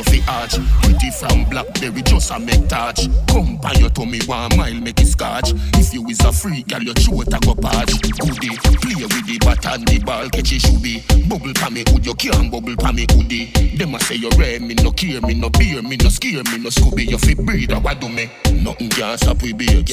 [0.00, 0.56] you fi arch.
[0.82, 3.08] Pretty from blackberry just a make touch.
[3.28, 5.52] Come by your tummy one mile make it scotch.
[5.74, 9.38] If you is a freak girl your throat a go patch Goodie, play with the
[9.40, 12.92] bat and the ball catch it be Bubble pa me hood you can't bubble pa
[12.92, 13.76] me hoodie.
[13.76, 16.58] Them a say you rare me no care me no beer me no scare me
[16.58, 17.10] no scooby.
[17.10, 18.30] You fi a what do me?
[18.62, 19.92] Nothing can stop we babes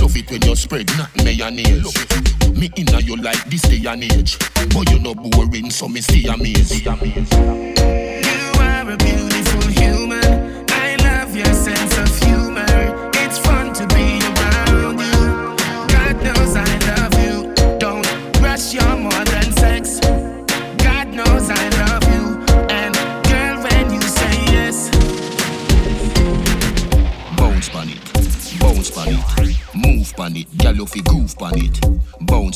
[0.00, 1.92] Love it when you spread not mayonnaise
[2.56, 4.38] Me inna you like this day and age.
[4.72, 6.84] But you no boring so me stay amazed.
[6.84, 6.96] You are
[8.90, 9.21] a beautiful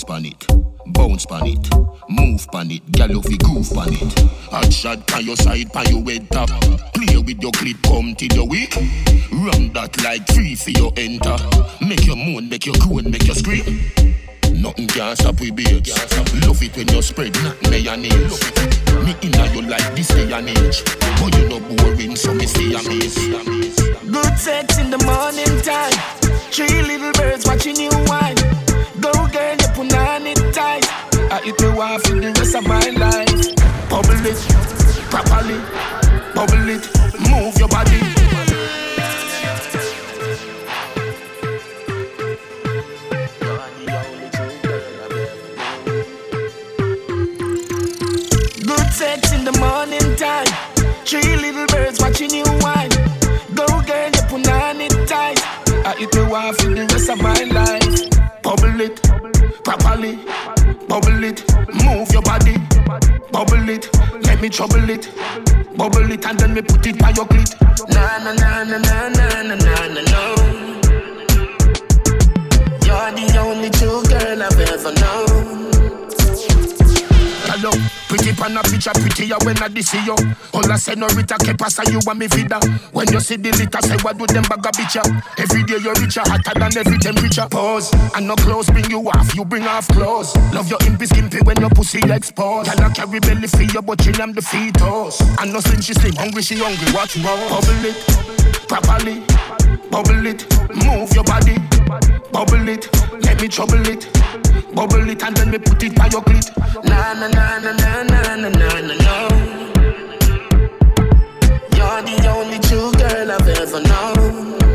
[0.07, 0.47] pan it,
[0.87, 1.69] bounce pan it,
[2.09, 3.37] move pan it, gyal you fi
[3.75, 4.46] pan it.
[4.67, 6.49] Hot shot pan your side, pan your head top.
[6.93, 8.75] Play with your clip, come till your weak.
[9.31, 11.39] Run that like three for your enter.
[11.81, 13.63] Make your moan, make your groan, make your scream.
[14.51, 15.95] Nothing can stop we babes.
[16.43, 18.43] Love it when you spread not mayonnaise.
[19.07, 20.83] Me inna you like this day and age,
[21.23, 23.23] but you no boring, so me stay amazed.
[24.11, 25.95] good sex in the morning time.
[26.51, 28.35] Three little birds watching you whine.
[28.99, 30.91] Go girl, you put on it tight.
[31.31, 33.66] I eat me wife for the rest of my life.
[34.29, 34.35] It,
[35.09, 35.61] properly,
[36.35, 36.85] bubble it,
[37.31, 38.01] move your body.
[48.65, 50.47] Good sex in the morning time.
[51.05, 52.91] Three little birds watching you whine.
[53.55, 55.39] Go girl, you put on it tight.
[55.87, 58.43] I eat me wife for the rest of my life.
[58.43, 59.01] Bubble it,
[59.63, 60.19] properly,
[60.89, 61.45] bubble it,
[61.85, 62.57] move your body,
[63.31, 63.89] bubble it,
[64.37, 65.11] let me trouble it,
[65.79, 67.55] bubble it and then me put it by your clit.
[67.89, 70.25] Na na na na na na na na na no.
[72.85, 75.76] You're the only true girl I've ever known.
[77.67, 80.15] Hello, pretty pan a picture prettier when I see you.
[80.55, 82.61] All I say no Rita pasa you want me vida.
[82.93, 85.03] When you see the litter, say what do them bag a bitch
[85.37, 87.49] Every day you're richer, hotter than every temperature.
[87.51, 90.37] Pause, and no clothes bring you off, you bring off clothes.
[90.55, 92.71] Love your impy skimpy when your pussy exposed.
[92.71, 95.21] Can I carry belly for you, but you am the fetus.
[95.43, 96.87] And no slim, she slim, hungry, she hungry.
[96.95, 97.99] Watch more, bubble it,
[98.69, 99.23] properly,
[99.91, 100.47] bubble it,
[100.85, 101.57] move your body,
[102.33, 102.89] bubble it,
[103.25, 104.09] let me trouble it,
[104.75, 106.51] bubble it, and then me put it by your clit.
[106.85, 109.29] Na na na na na na na na na no.
[111.77, 114.66] You're the only true girl I've ever known.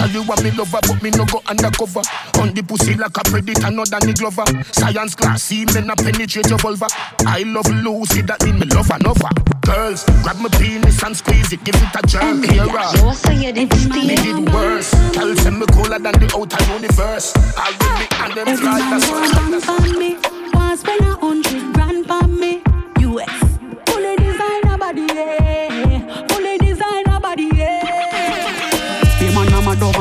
[0.00, 2.00] Tell you what me lover, but me no go undercover.
[2.40, 4.48] On the pussy like a predator, not Danny Glover.
[4.72, 6.88] Science class, see me not penetrate your vulva.
[7.28, 9.28] I love Lucy, that mean me love another.
[9.60, 12.40] Girls, grab my penis and squeeze it, give it a jerk.
[12.48, 14.90] Here, You so you did me did worse.
[15.12, 17.36] Tell them me cooler than the outer universe.
[17.60, 20.16] I will be and them fly that's Everyone on me,
[20.54, 21.79] want spend a hundred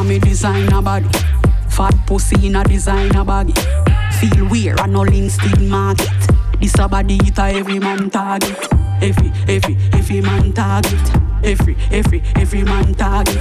[0.09, 1.07] a me designer body.
[1.69, 3.53] Fat pussy in a designer baggy.
[4.19, 6.09] Feel weird and in still market.
[6.59, 8.57] This a body it a every man target.
[9.01, 10.93] Every, every, every man target.
[11.43, 13.39] Every, every, every man target.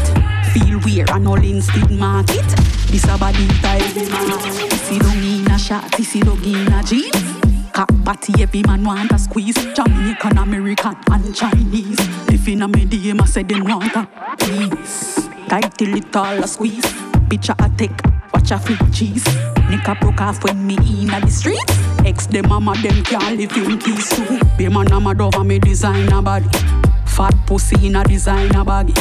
[0.53, 2.47] Feel weird and all instant market.
[2.89, 4.39] This a body type every man.
[4.69, 7.73] This is dog in a shot, this is dog in a jeans.
[7.73, 9.57] Cock body every man want a squeeze.
[9.75, 11.99] Jamaican, American and Chinese.
[12.29, 14.07] If in a me DM I say them want a
[14.37, 15.18] piece.
[15.49, 16.85] Tight till it all a squeeze.
[17.31, 17.91] Picture a take,
[18.35, 19.25] watch a flip cheese.
[19.71, 21.73] Nika broke off when me in the streets.
[22.05, 24.39] Ex them mama them can't live in peace too.
[24.59, 26.49] Be man a mad over me designer body.
[27.07, 28.93] Fat pussy in a designer baggy.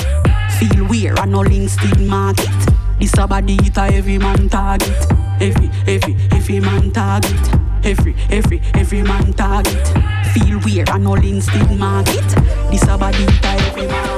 [0.57, 2.49] Feel weird and all instinct market.
[2.97, 5.05] This a body it a every man target.
[5.41, 7.55] Every, every, every man target.
[7.83, 9.87] Every, every, every man target.
[10.33, 12.23] Feel weird and all instinct market.
[12.71, 14.16] This a body it a every man.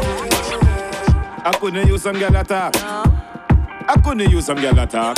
[1.50, 2.76] I couldn't use some girl attack.
[2.76, 5.18] I couldn't use some girl attack.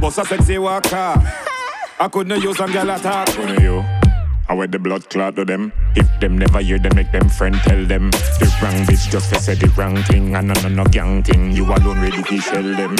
[0.00, 1.14] Boss a sexy walker.
[2.00, 3.28] I couldn't use some girl attack.
[3.28, 3.84] Couldn't you?
[4.48, 5.72] I wear the blood clot to them.
[5.94, 8.10] If them never hear them, make them friend tell them.
[8.10, 10.34] The wrong bitch just for say the wrong thing.
[10.34, 11.52] And no, no, no gang thing.
[11.52, 12.96] You alone ready to shell them.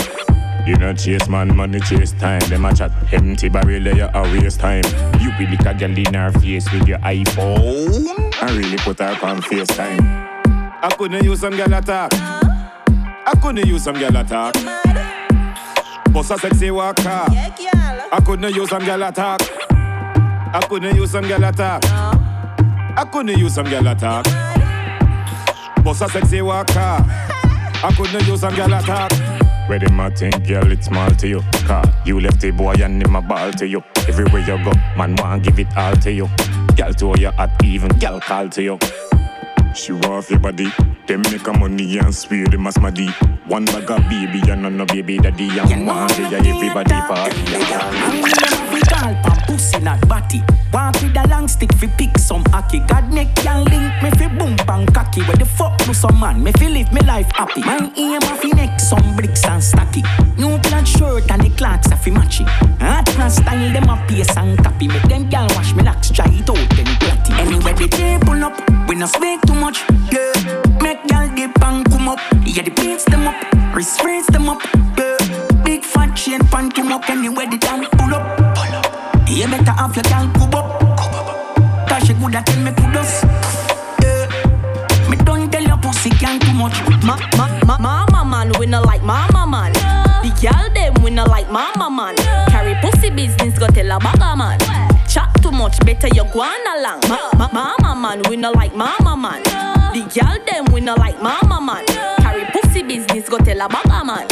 [0.68, 2.48] You know chase man, money chase time.
[2.50, 4.84] Them a chat empty barrel, you a waste time.
[5.20, 8.32] You be like a girl in her face with your iPhone.
[8.40, 10.23] I really put her on FaceTime.
[10.84, 12.12] I couldn't use some girl attack.
[12.12, 14.52] I couldn't use some girl attack.
[16.12, 17.02] Boss a sexy walker.
[17.08, 19.40] I couldn't use some girl attack.
[19.70, 21.82] I couldn't use some girl attack.
[21.86, 24.26] I couldn't use some girl attack.
[25.82, 26.74] Boss a sexy walker.
[26.76, 29.10] I couldn't use some girl attack.
[29.70, 31.40] Where them a think, girl, it's small to you.
[31.64, 33.82] Car, you left the boy and him a ball to you.
[34.06, 36.28] Everywhere you go, man want give it all to you.
[36.76, 38.78] Girl to you at even girl call to you.
[39.74, 40.70] She off your body.
[41.08, 43.08] Them make a money and swear them as my D.
[43.46, 45.50] One bag of baby and no baby daddy.
[45.58, 48.53] And one day everybody party.
[48.88, 50.42] Call pam pussy not batty.
[50.72, 52.80] Want with a long stick fi pick some hockey.
[52.80, 55.22] God neck can link me fi boom bang cocky.
[55.22, 56.42] Where the fuck do some man?
[56.42, 57.62] Me fi live me life happy.
[57.62, 60.02] My aim a fi neck some bricks and stacky.
[60.38, 62.44] New plaid shirt and the clocks a fi matchy.
[62.80, 64.88] Hot cross style them a pace and copy.
[64.88, 67.32] Make them gal wash me locks try it out then platty.
[67.38, 69.84] Anyway the table up, we no speak too much.
[70.12, 70.32] Yeah,
[70.80, 72.18] make gal dip and come up.
[72.44, 73.36] Yeah the beats them up,
[73.74, 74.00] wrist
[74.32, 74.60] them up.
[74.98, 75.16] Yeah,
[75.64, 77.93] big fat chain pan come up anywhere the damn.
[79.44, 81.86] You better have your gal cub up.
[81.86, 83.22] Cause she good at tell me kudos.
[84.00, 85.10] Yeah.
[85.10, 86.72] Me don't tell your pussy can too much.
[87.04, 89.72] Ma, ma, ma, mama man, we no like mama man.
[90.22, 92.16] The girl them we no like mama man.
[92.48, 94.58] Carry pussy business, go tell a bagger man.
[95.06, 97.02] Chat too much, better you go on along.
[97.10, 99.42] Ma, ma, mama man, we no like mama man.
[99.92, 101.84] The girl them we no like mama man.
[102.16, 104.26] Carry pussy business, go tell a bagger man.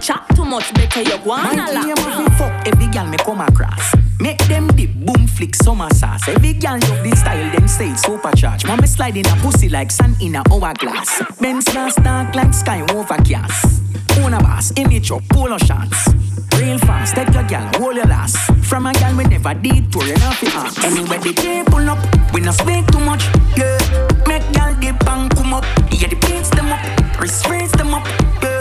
[0.00, 1.90] Chat too much, better you go on My along.
[1.90, 3.94] aim a fi fuck every gal me come across.
[4.20, 6.28] Make them dip, boom flick, summer sauce.
[6.28, 8.66] Every gal love this style, them say it's supercharged.
[8.66, 11.22] Man me slide in a pussy like sand in a hourglass.
[11.40, 13.82] Benz glass dark like sky overcast.
[14.20, 16.08] Own a boss, image up, polo shots.
[16.56, 18.36] Real fast, take your gal, hold your last.
[18.64, 20.84] From a gal we never did, pour it off your ass.
[20.84, 21.98] Anyway, the day pull up,
[22.32, 23.24] we no speak too much.
[23.56, 23.78] Yeah,
[24.26, 25.64] make gal dip and come up.
[25.92, 28.04] Yeah, the beats them up, wrist raise them up.
[28.42, 28.57] Yeah,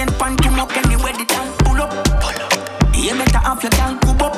[0.00, 0.76] chain pan come up.
[0.76, 1.90] Anyway, the damn pull up.
[2.20, 2.52] Pull up.
[2.94, 4.29] You better have your gal cub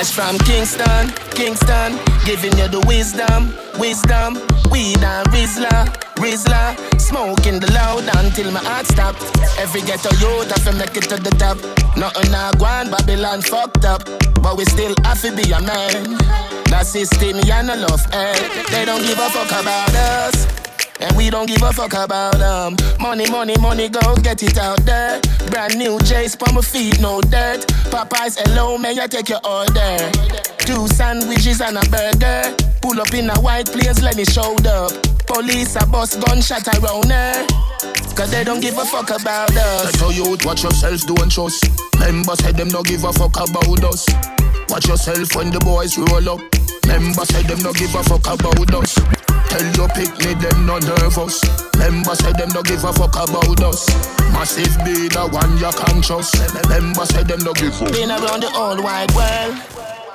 [0.00, 1.92] Fresh from Kingston, Kingston,
[2.24, 4.32] giving you the wisdom, wisdom.
[4.70, 6.72] Weed and Rizla, Rizla.
[6.98, 9.14] Smoking the loud until my heart stop.
[9.58, 11.58] Every ghetto youth have to make it to the top.
[11.98, 14.02] Nothing I want, Babylon fucked up.
[14.40, 16.16] But we still have to be a man.
[16.72, 18.32] That system, yeah, no love, eh?
[18.70, 20.59] They don't give a fuck about us.
[21.00, 22.76] And we don't give a fuck about them.
[23.00, 25.20] Money, money, money, go get it out there.
[25.50, 27.66] Brand new J's on my feet, no dirt.
[27.90, 30.10] Popeyes, hello, may I take your order?
[30.58, 32.54] Two sandwiches and a burger.
[32.82, 35.19] Pull up in a white place, let me show up.
[35.30, 37.46] Police a bus gunshot around her.
[38.16, 39.92] Cause they don't give a fuck about us.
[39.92, 41.70] Tell you watch yourself, don't trust.
[41.98, 44.06] Members say them don't give a fuck about us.
[44.68, 46.40] Watch yourself when the boys roll up.
[46.86, 48.94] Members say them don't give a fuck about us.
[49.48, 51.46] Tell your pick me them no nervous.
[51.78, 53.88] Members say them don't give a fuck about us.
[54.34, 56.34] Massive be the one you can trust.
[56.68, 57.92] Members say them don't give a fuck.
[57.92, 59.54] Been around the whole wide world.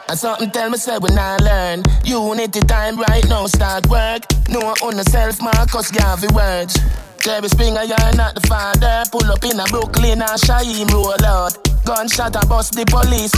[0.08, 1.84] And something tell me say when I learn.
[2.04, 4.24] Unity time right now start work.
[4.50, 6.78] No on the self Marcus Garvey words.
[7.20, 9.04] Jerry Springer you're not the father.
[9.12, 13.34] Pull up in a Brooklyn and Shaheem roll out Gunshot a bust the police.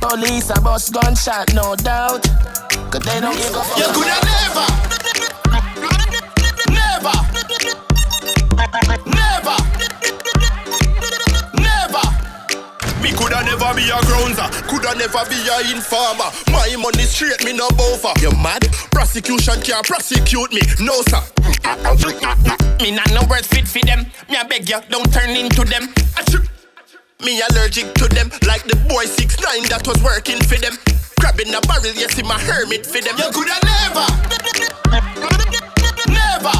[0.00, 2.22] Police a bust gunshot no doubt.
[2.90, 3.78] Cause they don't give a fuck.
[3.78, 4.66] You coulda never,
[6.70, 7.16] never,
[9.10, 9.73] never,
[13.12, 16.30] never, be a grounds, coulda never be a informer.
[16.50, 18.20] My money straight, me no bofa.
[18.22, 18.64] You mad?
[18.90, 21.20] Prosecution can't prosecute me, no sir.
[22.80, 24.06] Me not no words fit for them.
[24.30, 25.92] Me I beg you, don't turn into them.
[27.20, 30.76] Me allergic to them, like the boy six nine that was working for them.
[31.20, 33.16] Grabbing a barrel, yes, him my hermit for them.
[33.16, 34.06] You coulda never,
[36.08, 36.52] never,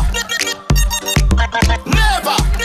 [1.91, 2.64] never.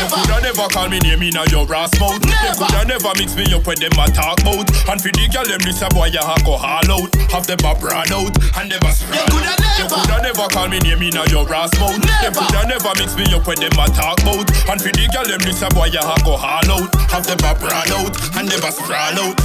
[0.00, 2.24] You coulda never call me name in a your brass mouth.
[2.24, 4.64] You coulda never mix me up with them a talk bout.
[4.88, 7.12] And for the girl them this a boy you have go haul out.
[7.28, 9.60] Have them a brand out and never sprawl out.
[9.76, 12.00] You coulda never call me name in a your brass mouth.
[12.24, 14.48] You coulda never mix me up with them a talk bout.
[14.72, 16.88] And for the girl them this a boy you have go haul out.
[17.12, 19.36] Have them a brand out and never sprawl out.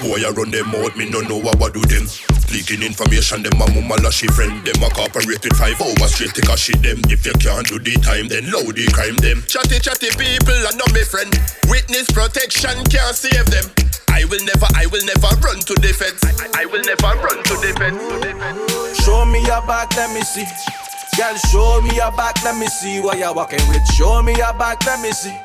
[0.00, 2.08] Boy, I run them out, me no know what I do them.
[2.48, 4.64] Leaking information, them a mama lashy friend.
[4.64, 7.04] Them a cooperate with five hours straight take a shit them.
[7.12, 9.44] If you can't do the time, then load the crime them.
[9.44, 11.28] Chatty chatty people are not my friend.
[11.68, 13.68] Witness protection can't save them.
[14.08, 16.24] I will never, I will never run to the feds.
[16.24, 19.04] I, I will never run to the feds.
[19.04, 20.48] Show me your back, let me see.
[21.20, 23.84] Girl, show me your back, let me see Why you're walking with.
[23.94, 25.36] Show me your back, let me see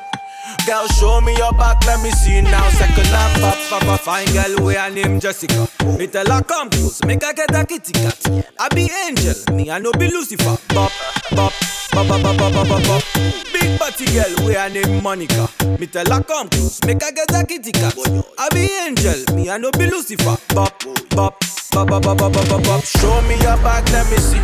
[0.66, 2.68] girl, show me your back, let me see now.
[2.70, 5.68] Second up, pop, pop, fine girl, we her name Jessica.
[5.98, 8.18] Me tell her come close, make her get a kitty cat.
[8.58, 10.56] I be angel, me I no be Lucifer.
[10.68, 10.90] Pop,
[11.30, 11.52] pop,
[11.92, 12.82] pop, pop, pop, pop, pop.
[12.84, 13.02] bop.
[13.52, 15.48] Big party girl, we her name Monica.
[15.78, 17.94] Me tell her come close, make her get a kitty cat.
[18.38, 20.36] I be angel, me I no be Lucifer.
[20.48, 20.78] Pop,
[21.10, 21.40] pop,
[21.70, 22.62] pop, pop, pop, pop, pop.
[22.64, 22.82] bop.
[22.82, 24.42] Show me your back, let me see.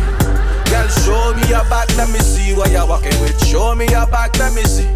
[0.71, 3.45] Girl, show me your back, let me see what you're walking with.
[3.45, 4.87] Show me your back, let me see.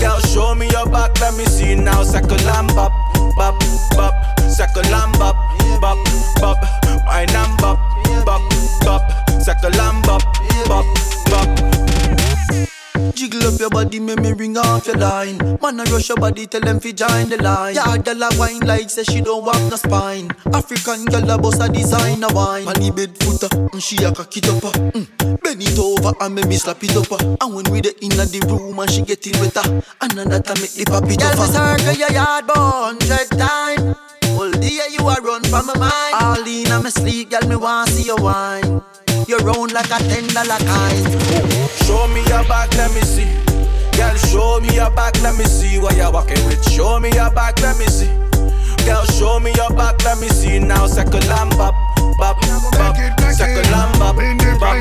[0.00, 2.02] Girl, show me your back, let me see now.
[2.02, 2.92] Second lamb bop,
[3.36, 3.54] bop,
[3.90, 4.14] bop.
[4.40, 5.36] Second lamb bop,
[5.80, 5.98] bop,
[6.40, 6.58] bop.
[7.04, 7.78] My lamb bop,
[8.24, 8.42] bop,
[8.80, 9.02] bop.
[9.42, 10.22] Second lamb bop,
[10.66, 10.86] bop,
[11.26, 12.79] bop.
[13.14, 15.36] Jiggle up your body, make me ring off your line.
[15.60, 17.74] Man, I rush your body, tell them fi join the line.
[17.74, 20.30] Yeah, girl a wine like say she don't want no spine.
[20.52, 22.64] African girl a boss a designer wine.
[22.64, 24.64] Man, the bed footer, and she a cock it up.
[24.64, 25.42] uh, Mm.
[25.42, 27.10] Bend it over and make me slap it up.
[27.12, 27.36] uh.
[27.40, 30.72] And when we the inna the room and she getting wetter, and another time make
[30.72, 31.36] the pop it Girl, up.
[31.36, 31.76] me uh.
[31.76, 33.96] circle your yard hundred times.
[34.38, 36.14] All day you a run from my mind.
[36.20, 38.82] All in my sleep, girl, me want see your wine.
[39.26, 40.96] You round like a ten dollar coin.
[41.84, 43.28] Show me your back, let me see.
[43.96, 46.62] Girl, show me your back, let me see what you're walking with.
[46.70, 48.10] Show me your back, let me see.
[48.84, 50.86] Girl, show me your back, let me see now.
[50.86, 51.74] Second lamb bop,
[52.18, 52.40] bop,
[52.72, 52.96] bop.
[53.32, 54.76] Second lamb bop, bop, bop.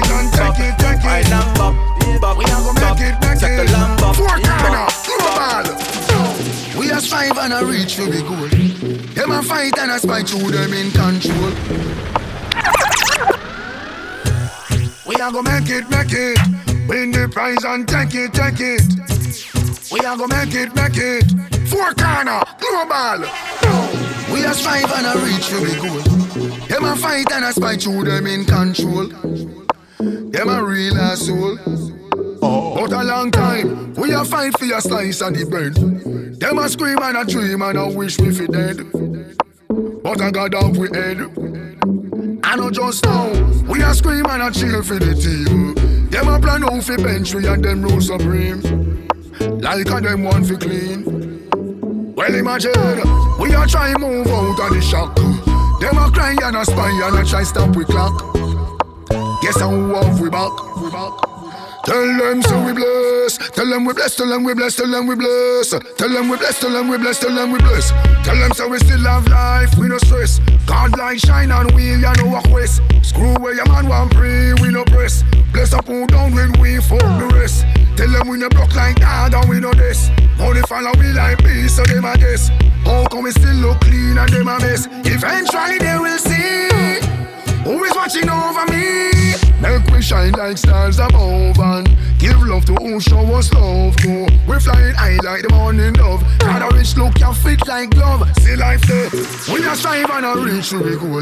[1.00, 1.76] My lamb bop,
[2.22, 3.38] bop, bop.
[3.38, 5.99] Second lamb bop, Four corner, bop, global.
[6.80, 8.48] We a strive and a reach for the goal.
[9.14, 11.52] Them a fight and a spite through them in control.
[15.06, 16.40] We a go make it, make it.
[16.88, 18.82] Win the prize and take it, take it.
[19.92, 21.26] We a go make it, make it.
[21.68, 23.28] Four corner, global.
[24.32, 26.68] We a strive and a reach for the goal.
[26.68, 29.08] Them a fight and a spite through them in control.
[30.00, 31.58] Them a real asshole.
[32.42, 32.88] Oh.
[32.88, 36.29] But a long time, we a fight for a slice of the bread.
[36.40, 38.78] Them a scream and a dream and a wish we fi dead.
[40.02, 41.20] But I got off we head.
[42.44, 43.30] I know just now,
[43.68, 45.76] we a scream and a cheer for the team.
[46.10, 48.62] Them a plan out fi bench we and them rule supreme.
[49.60, 51.04] Like a them want fi clean.
[52.16, 52.72] Well imagine,
[53.38, 55.18] we a try move out of the shock.
[55.18, 58.34] Them a cry and a spy and a try stop we clock.
[59.42, 60.78] Guess how off we back?
[60.78, 61.29] We back.
[61.86, 63.38] Tell them so we bless.
[63.38, 64.16] Tell them we bless.
[64.16, 64.76] Tell them we bless.
[64.76, 65.70] Tell them we bless.
[65.98, 66.60] Tell them we bless.
[66.60, 67.20] Tell them we bless.
[67.20, 67.92] Tell them we bless.
[68.24, 69.78] Tell them so we still have life.
[69.78, 70.40] We no stress.
[70.66, 72.82] God light shine on we, ya know what quest.
[73.02, 74.54] Screw where your man want pray.
[74.62, 75.24] We no press.
[75.52, 77.66] Bless up who down when we fuck the rest.
[77.96, 80.10] Tell them we no block like God and we know this.
[80.40, 82.50] Only follow we like peace, so them a guess.
[82.86, 84.88] How come we still look clean and them a mess?
[85.06, 87.00] Eventually they will see.
[87.64, 89.49] Who is watching over me?
[89.62, 91.88] Make we shine like stars above and
[92.18, 93.96] give love to who show us love.
[94.02, 96.24] Go, we flying high like the morning dove.
[96.40, 98.24] Got a rich look, can fit like glove.
[98.38, 99.10] See life there.
[99.54, 101.22] We a strive and a reach to be goal.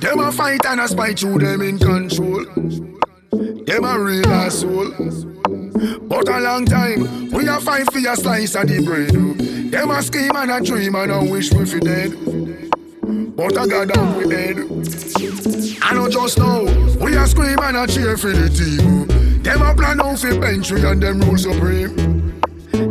[0.00, 2.44] Them a fight and a spite through them in control.
[3.64, 4.92] Them a real asshole.
[6.08, 9.72] But a long time, we a fight for a slice of the bread.
[9.72, 12.71] Them a scheme and a dream and a wish we fi dead.
[13.02, 14.58] But I got down with head.
[15.82, 16.62] I know just now,
[17.04, 19.42] we a scream and a cheer for the team.
[19.42, 22.40] Them a plan out for bench we and them rule supreme.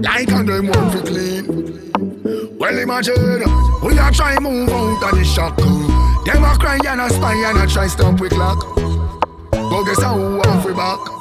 [0.02, 2.58] Like and them want for clean.
[2.58, 3.40] Well imagine,
[3.84, 5.56] we a try move out of the shock.
[5.56, 8.66] Them a cry and a spy and a try stop we clock.
[9.52, 11.21] But guess how we back.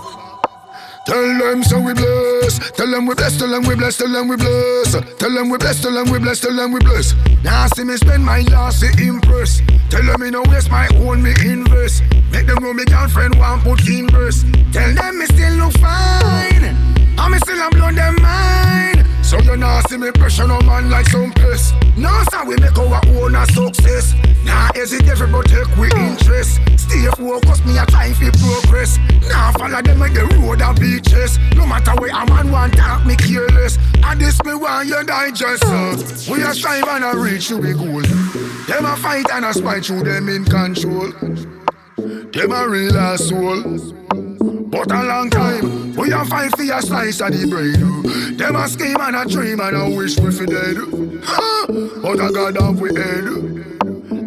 [1.10, 2.70] Tell them so we bless.
[2.70, 3.36] Tell them we bless.
[3.36, 3.96] Tell them we bless.
[3.96, 4.94] Tell them we bless.
[5.18, 5.82] Tell them we bless.
[5.82, 6.38] Tell them we bless.
[6.38, 7.14] Tell them we bless.
[7.42, 9.60] Now see me spend my last to impress.
[9.88, 12.04] Tell them me no waste my own me invest.
[12.30, 14.44] Make them know me girlfriend want put in verse.
[14.70, 16.76] Tell them me still look fine.
[17.18, 18.99] I me still am blow them mind.
[19.30, 21.72] So you nah see me pressure no man like some piss.
[21.96, 24.12] Now nah, we make our own a success.
[24.42, 26.58] Nah hesitate but take we interest.
[26.76, 28.98] Stay focused, me a time for progress.
[29.28, 31.38] Now follow them with the road and beaches.
[31.54, 33.78] No matter where a man want talk, me careless.
[34.02, 35.62] And this me want you digest.
[35.64, 35.96] Uh.
[36.28, 38.02] We a strive and a reach to be goal.
[38.02, 41.12] Them a fight and a spite through them in control.
[42.32, 44.29] Them a real asshole.
[44.70, 48.38] But a long time, we a fight for a slice of the bread.
[48.38, 50.76] Them a scheme and a dream and a wish we fi dead.
[52.00, 53.24] But I got off we head.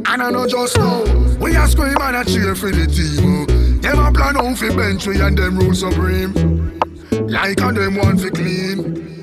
[0.06, 1.04] And I know just now,
[1.40, 3.80] we a scream and a cheer for the team.
[3.80, 6.34] Them a plan out fi bench we and them rule supreme.
[7.12, 9.22] Like a them want fi clean.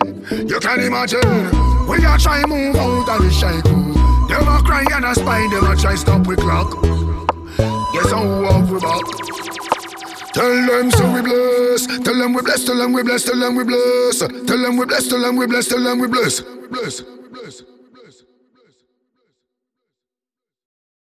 [0.49, 1.21] You can imagine,
[1.87, 3.93] we a try move out of the shackle.
[4.27, 6.81] Them a cry and a spine, them a try stop we clock.
[7.93, 9.60] Guess how off we back.
[10.35, 11.87] Tell them so we bless.
[11.87, 12.65] Tell them we bless.
[12.65, 13.25] Tell them we bless.
[13.25, 14.19] Tell them we bless.
[14.21, 15.09] Tell them we bless.
[15.09, 15.69] Tell them we bless.
[15.69, 16.41] Tell them we bless.
[16.41, 17.03] Bless.